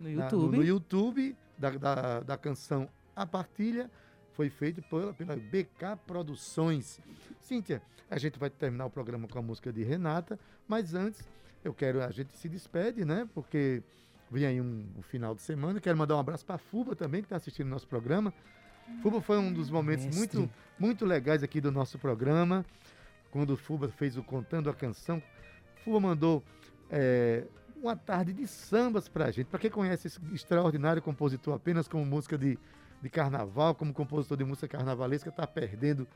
No 0.00 0.10
na- 0.10 0.24
YouTube. 0.24 0.56
no, 0.56 0.64
YouTube 0.64 1.36
da, 1.58 1.70
da, 1.70 2.20
da 2.20 2.36
canção 2.36 2.88
A 3.14 3.24
Partilha 3.26 3.90
foi 4.32 4.50
feito 4.50 4.82
pela, 4.82 5.12
pela 5.14 5.36
BK 5.36 5.96
Produções. 6.06 7.00
Cíntia, 7.40 7.80
a 8.10 8.18
gente 8.18 8.38
vai 8.38 8.50
terminar 8.50 8.86
o 8.86 8.90
programa 8.90 9.26
com 9.28 9.38
a 9.38 9.42
música 9.42 9.72
de 9.72 9.82
Renata, 9.82 10.38
mas 10.68 10.94
antes 10.94 11.26
eu 11.64 11.72
quero, 11.72 12.02
a 12.02 12.10
gente 12.10 12.36
se 12.36 12.48
despede, 12.48 13.04
né? 13.04 13.28
Porque 13.34 13.82
vem 14.30 14.44
aí 14.46 14.60
um, 14.60 14.86
um 14.98 15.02
final 15.02 15.34
de 15.34 15.42
semana. 15.42 15.80
Quero 15.80 15.96
mandar 15.96 16.16
um 16.16 16.20
abraço 16.20 16.44
para 16.44 16.56
a 16.56 16.58
Fuba 16.58 16.94
também, 16.94 17.22
que 17.22 17.26
está 17.26 17.36
assistindo 17.36 17.68
nosso 17.68 17.86
programa. 17.88 18.32
Fuba 19.02 19.20
foi 19.20 19.38
um 19.38 19.52
dos 19.52 19.70
momentos 19.70 20.04
Mestre. 20.04 20.38
muito, 20.38 20.50
muito 20.78 21.04
legais 21.04 21.42
aqui 21.42 21.60
do 21.60 21.70
nosso 21.70 21.98
programa, 21.98 22.64
quando 23.30 23.50
o 23.50 23.56
Fuba 23.56 23.88
fez 23.88 24.16
o 24.16 24.22
Contando 24.22 24.70
a 24.70 24.74
Canção. 24.74 25.22
Fuba 25.84 26.00
mandou 26.00 26.42
é, 26.90 27.44
uma 27.80 27.96
tarde 27.96 28.32
de 28.32 28.46
sambas 28.46 29.08
pra 29.08 29.30
gente. 29.30 29.46
Para 29.46 29.58
quem 29.58 29.70
conhece 29.70 30.06
esse 30.06 30.20
extraordinário 30.32 31.02
compositor 31.02 31.54
apenas 31.54 31.86
como 31.86 32.04
música 32.04 32.36
de, 32.36 32.58
de 33.02 33.10
carnaval, 33.10 33.74
como 33.74 33.92
compositor 33.92 34.36
de 34.36 34.44
música 34.44 34.68
carnavalesca, 34.68 35.28
está 35.28 35.46
perdendo 35.46 36.06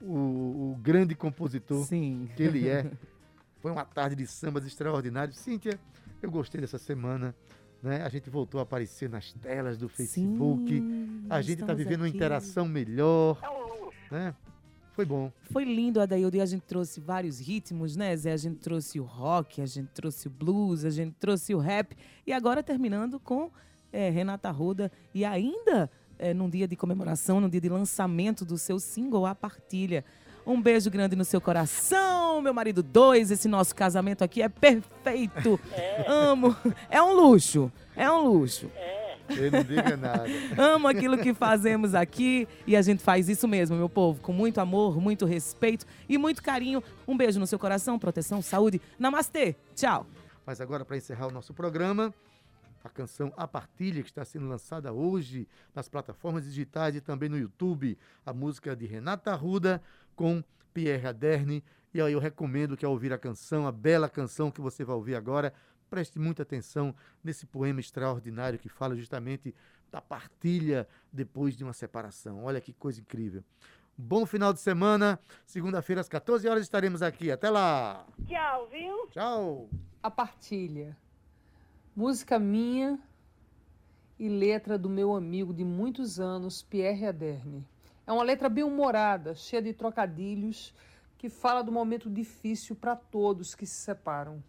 o, 0.00 0.72
o 0.72 0.78
grande 0.80 1.14
compositor 1.14 1.84
Sim. 1.84 2.28
que 2.36 2.42
ele 2.42 2.68
é. 2.68 2.90
Foi 3.60 3.70
uma 3.70 3.84
tarde 3.84 4.16
de 4.16 4.26
sambas 4.26 4.64
extraordinários. 4.64 5.36
Cíntia, 5.36 5.78
eu 6.22 6.30
gostei 6.30 6.60
dessa 6.62 6.78
semana. 6.78 7.34
Né? 7.82 8.02
A 8.02 8.08
gente 8.08 8.28
voltou 8.28 8.60
a 8.60 8.62
aparecer 8.62 9.08
nas 9.08 9.32
telas 9.32 9.78
do 9.78 9.88
Facebook. 9.88 10.68
Sim, 10.68 11.26
a 11.30 11.40
gente 11.40 11.60
está 11.60 11.64
estamos 11.64 11.82
vivendo 11.82 12.00
uma 12.00 12.08
aqui. 12.08 12.16
interação 12.16 12.66
melhor. 12.66 13.40
Né? 14.10 14.34
Foi 14.92 15.04
bom. 15.04 15.32
Foi 15.50 15.64
lindo, 15.64 16.00
Adaildo, 16.00 16.36
e 16.36 16.40
a 16.40 16.46
gente 16.46 16.62
trouxe 16.62 17.00
vários 17.00 17.40
ritmos, 17.40 17.96
né, 17.96 18.14
Zé? 18.16 18.32
A 18.32 18.36
gente 18.36 18.58
trouxe 18.58 19.00
o 19.00 19.04
rock, 19.04 19.62
a 19.62 19.66
gente 19.66 19.88
trouxe 19.94 20.26
o 20.26 20.30
blues, 20.30 20.84
a 20.84 20.90
gente 20.90 21.14
trouxe 21.18 21.54
o 21.54 21.58
rap. 21.58 21.96
E 22.26 22.32
agora 22.32 22.62
terminando 22.62 23.18
com 23.18 23.50
eh, 23.92 24.10
Renata 24.10 24.50
Ruda. 24.50 24.92
E 25.14 25.24
ainda 25.24 25.90
eh, 26.18 26.34
num 26.34 26.50
dia 26.50 26.68
de 26.68 26.76
comemoração, 26.76 27.40
num 27.40 27.48
dia 27.48 27.60
de 27.62 27.68
lançamento 27.68 28.44
do 28.44 28.58
seu 28.58 28.78
single 28.78 29.24
A 29.24 29.34
Partilha. 29.34 30.04
Um 30.50 30.60
beijo 30.60 30.90
grande 30.90 31.14
no 31.14 31.24
seu 31.24 31.40
coração, 31.40 32.42
meu 32.42 32.52
marido 32.52 32.82
dois. 32.82 33.30
Esse 33.30 33.46
nosso 33.46 33.72
casamento 33.72 34.24
aqui 34.24 34.42
é 34.42 34.48
perfeito. 34.48 35.60
Amo. 36.08 36.56
É 36.90 37.00
um 37.00 37.12
luxo. 37.12 37.70
É 37.94 38.10
um 38.10 38.24
luxo. 38.24 38.68
Eu 39.28 39.48
não 39.52 39.62
diga 39.62 39.96
nada. 39.96 40.26
Amo 40.58 40.88
aquilo 40.88 41.16
que 41.16 41.32
fazemos 41.32 41.94
aqui 41.94 42.48
e 42.66 42.74
a 42.74 42.82
gente 42.82 43.00
faz 43.00 43.28
isso 43.28 43.46
mesmo, 43.46 43.76
meu 43.76 43.88
povo, 43.88 44.20
com 44.20 44.32
muito 44.32 44.60
amor, 44.60 45.00
muito 45.00 45.24
respeito 45.24 45.86
e 46.08 46.18
muito 46.18 46.42
carinho. 46.42 46.82
Um 47.06 47.16
beijo 47.16 47.38
no 47.38 47.46
seu 47.46 47.56
coração, 47.58 47.96
proteção, 47.96 48.42
saúde. 48.42 48.82
Namastê. 48.98 49.54
Tchau. 49.76 50.04
Mas 50.44 50.60
agora, 50.60 50.84
para 50.84 50.96
encerrar 50.96 51.28
o 51.28 51.30
nosso 51.30 51.54
programa, 51.54 52.12
a 52.82 52.88
canção 52.88 53.32
A 53.36 53.46
Partilha, 53.46 54.02
que 54.02 54.08
está 54.08 54.24
sendo 54.24 54.48
lançada 54.48 54.92
hoje 54.92 55.46
nas 55.72 55.88
plataformas 55.88 56.42
digitais 56.42 56.96
e 56.96 57.00
também 57.00 57.28
no 57.28 57.38
YouTube. 57.38 57.96
A 58.26 58.32
música 58.32 58.74
de 58.74 58.84
Renata 58.84 59.30
Arruda 59.30 59.80
com 60.20 60.44
Pierre 60.74 61.06
Aderne. 61.06 61.64
E 61.94 62.02
aí 62.02 62.12
eu 62.12 62.18
recomendo 62.18 62.76
que 62.76 62.84
ao 62.84 62.92
ouvir 62.92 63.10
a 63.10 63.16
canção, 63.16 63.66
a 63.66 63.72
bela 63.72 64.06
canção 64.06 64.50
que 64.50 64.60
você 64.60 64.84
vai 64.84 64.94
ouvir 64.94 65.14
agora, 65.14 65.50
preste 65.88 66.18
muita 66.18 66.42
atenção 66.42 66.94
nesse 67.24 67.46
poema 67.46 67.80
extraordinário 67.80 68.58
que 68.58 68.68
fala 68.68 68.94
justamente 68.94 69.54
da 69.90 69.98
partilha 69.98 70.86
depois 71.10 71.56
de 71.56 71.64
uma 71.64 71.72
separação. 71.72 72.44
Olha 72.44 72.60
que 72.60 72.74
coisa 72.74 73.00
incrível. 73.00 73.42
Bom 73.96 74.26
final 74.26 74.52
de 74.52 74.60
semana. 74.60 75.18
Segunda-feira 75.46 76.02
às 76.02 76.08
14 76.08 76.46
horas 76.46 76.64
estaremos 76.64 77.00
aqui. 77.00 77.30
Até 77.30 77.48
lá. 77.48 78.06
Tchau, 78.26 78.68
viu? 78.70 79.06
Tchau. 79.08 79.70
A 80.02 80.10
Partilha. 80.10 80.94
Música 81.96 82.38
minha 82.38 83.00
e 84.18 84.28
letra 84.28 84.76
do 84.76 84.90
meu 84.90 85.14
amigo 85.14 85.54
de 85.54 85.64
muitos 85.64 86.20
anos, 86.20 86.62
Pierre 86.62 87.06
Aderne. 87.06 87.66
É 88.10 88.12
uma 88.12 88.24
letra 88.24 88.48
bem 88.48 88.64
humorada, 88.64 89.36
cheia 89.36 89.62
de 89.62 89.72
trocadilhos, 89.72 90.74
que 91.16 91.28
fala 91.28 91.62
do 91.62 91.70
momento 91.70 92.10
difícil 92.10 92.74
para 92.74 92.96
todos 92.96 93.54
que 93.54 93.64
se 93.64 93.76
separam. 93.76 94.42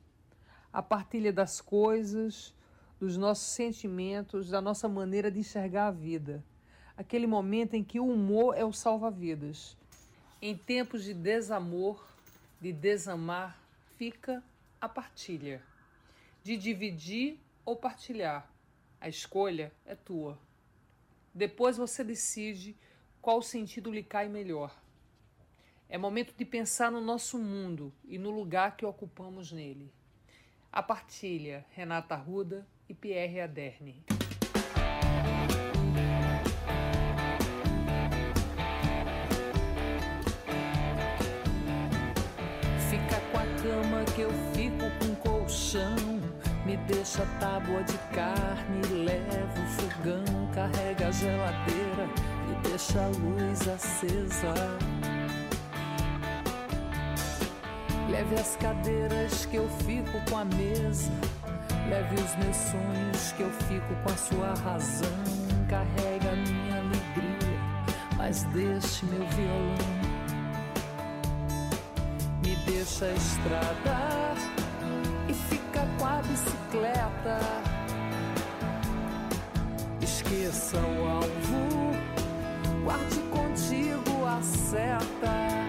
A 0.74 0.82
partilha 0.82 1.32
das 1.32 1.62
coisas, 1.62 2.55
dos 2.99 3.18
nossos 3.18 3.45
sentimentos, 3.53 4.49
da 4.49 4.59
nossa 4.59 4.89
maneira 4.89 5.30
de 5.30 5.41
enxergar 5.41 5.89
a 5.89 5.91
vida. 5.91 6.43
Aquele 6.97 7.28
momento 7.28 7.76
em 7.76 7.84
que 7.84 7.99
o 7.99 8.07
humor 8.07 8.57
é 8.57 8.66
o 8.66 8.74
salva-vidas. 8.74 9.78
Em 10.41 10.57
tempos 10.57 11.03
de 11.03 11.14
desamor, 11.14 12.03
de 12.59 12.74
desamar, 12.74 13.62
fica 13.95 14.43
a 14.82 14.89
partilha. 14.89 15.62
De 16.43 16.57
dividir 16.57 17.39
ou 17.64 17.76
partilhar. 17.76 18.49
A 18.99 19.07
escolha 19.07 19.72
é 19.86 19.93
tua. 19.93 20.36
Depois 21.32 21.78
você 21.78 22.03
decide 22.03 22.76
qual 23.22 23.41
sentido 23.41 23.91
lhe 23.91 24.01
cai 24.01 24.28
melhor. 24.28 24.76
É 25.88 25.97
momento 25.97 26.34
de 26.36 26.43
pensar 26.43 26.91
no 26.91 26.99
nosso 26.99 27.38
mundo 27.38 27.93
e 28.05 28.17
no 28.17 28.32
lugar 28.32 28.76
que 28.76 28.86
ocupamos 28.86 29.51
nele. 29.51 29.93
A 30.72 30.82
partilha, 30.82 31.65
Renata 31.72 32.15
Arruda 32.15 32.65
e 32.89 32.93
Pierre 32.93 33.41
Aderne. 33.41 34.03
Fica 42.89 43.19
com 43.32 43.38
a 43.38 43.45
cama 43.61 44.05
que 44.15 44.22
eu 44.22 44.32
fico 44.53 44.89
com 44.99 45.15
colchão. 45.15 45.95
Me 46.65 46.78
deixa 46.78 47.26
tábua 47.39 47.84
de 47.84 47.97
carne, 48.15 49.03
leva 49.03 49.61
o 49.61 49.67
fogão, 49.67 50.51
carrega 50.53 51.09
a 51.09 51.11
geladeira 51.11 52.30
deixa 52.64 52.99
a 52.99 53.07
luz 53.07 53.68
acesa. 53.68 54.53
Leve 58.09 58.36
as 58.36 58.55
cadeiras 58.57 59.45
que 59.45 59.55
eu 59.57 59.70
fico 59.86 60.20
com 60.30 60.38
a 60.38 60.45
mesa. 60.45 61.12
Leve 61.89 62.16
os 62.16 62.36
meus 62.38 62.57
sonhos 62.57 63.32
que 63.34 63.41
eu 63.41 63.51
fico 63.68 63.95
com 64.03 64.12
a 64.12 64.18
sua 64.18 64.53
razão. 64.64 65.09
Carrega 65.70 66.32
a 66.32 66.36
minha 66.36 66.78
alegria, 66.78 67.59
mas 68.18 68.43
deixe 68.53 69.05
meu 69.05 69.26
violão. 69.30 70.12
Me 72.43 72.55
deixa 72.66 73.05
a 73.05 73.14
estrada 73.14 74.34
e 75.28 75.34
fica 75.34 75.88
com 75.97 76.05
a 76.05 76.22
bicicleta. 76.22 77.39
Esqueça 80.01 80.78
o 80.78 81.07
alvo, 81.07 82.11
guarde 82.84 83.19
contigo 83.29 84.25
a 84.25 84.41
seta. 84.41 85.67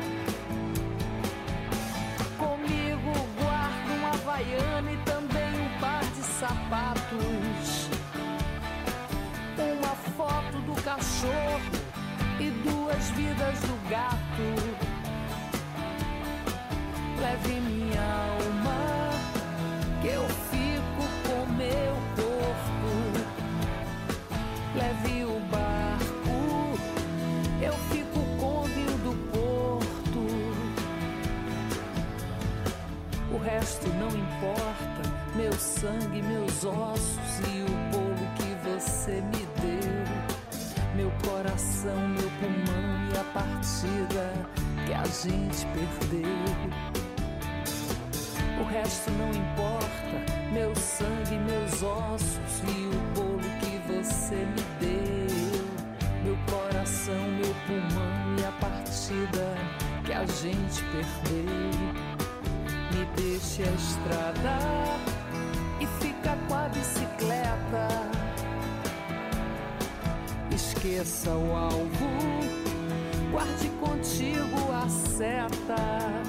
Comigo 2.38 3.12
guardo 3.40 3.90
uma 3.98 4.10
havaiana 4.10 4.92
e 4.92 4.96
também 5.04 5.60
um 5.60 5.80
par 5.80 6.04
de 6.04 6.22
sapatos. 6.22 7.88
Uma 9.58 9.94
foto 10.16 10.58
do 10.66 10.82
cachorro 10.82 11.60
e 12.40 12.50
duas 12.68 13.10
vidas 13.10 13.60
do 13.60 13.88
gato. 13.88 14.92
Leve 17.20 17.60
minha 17.60 18.00
alma, 18.00 18.31
sangue, 35.82 36.22
meus 36.22 36.64
ossos 36.64 37.40
e 37.48 37.62
o 37.62 37.90
bolo 37.90 38.26
que 38.36 38.54
você 38.62 39.20
me 39.20 39.44
deu. 39.60 40.04
Meu 40.94 41.10
coração, 41.26 42.08
meu 42.08 42.30
pulmão 42.38 43.10
e 43.12 43.18
a 43.18 43.24
partida 43.34 44.32
que 44.86 44.94
a 44.94 45.04
gente 45.04 45.66
perdeu. 45.74 46.46
O 48.60 48.64
resto 48.64 49.10
não 49.10 49.30
importa, 49.30 50.14
meu 50.52 50.72
sangue, 50.76 51.36
meus 51.50 51.82
ossos 51.82 52.60
e 52.68 52.86
o 52.86 53.00
bolo 53.16 53.40
que 53.58 53.76
você 53.92 54.36
me 54.36 54.62
deu. 54.78 55.64
Meu 56.22 56.38
coração, 56.48 57.20
meu 57.40 57.54
pulmão 57.66 58.36
e 58.38 58.44
a 58.44 58.52
partida 58.60 59.56
que 60.04 60.12
a 60.12 60.24
gente 60.26 60.80
perdeu. 60.92 61.72
Me 62.92 63.04
deixe 63.16 63.64
a 63.64 63.72
estrada 63.72 65.11
com 66.48 66.54
a 66.54 66.68
bicicleta. 66.68 67.88
Esqueça 70.54 71.30
o 71.30 71.56
alvo, 71.56 72.10
guarde 73.30 73.68
contigo 73.80 74.72
a 74.72 74.88
seta. 74.88 76.22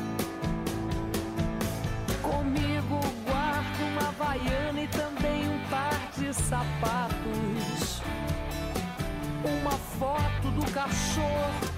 Comigo 2.22 3.00
guardo 3.26 3.82
uma 3.92 4.12
vaiana 4.12 4.82
e 4.82 4.88
também 4.88 5.50
um 5.50 5.60
par 5.70 6.00
de 6.18 6.34
sapatos. 6.34 8.02
Uma 9.44 9.72
foto 9.72 10.50
do 10.52 10.72
cachorro 10.72 11.74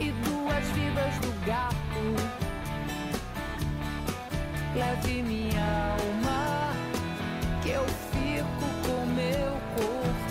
e 0.00 0.10
duas 0.10 0.64
vidas 0.74 1.14
do 1.20 1.46
gato. 1.46 1.82
Leve 4.74 5.22
minha 5.22 5.96
alma, 6.00 6.61
eu 7.72 7.84
fico 8.12 8.66
com 8.86 9.06
meu 9.06 9.52
corpo. 9.76 10.21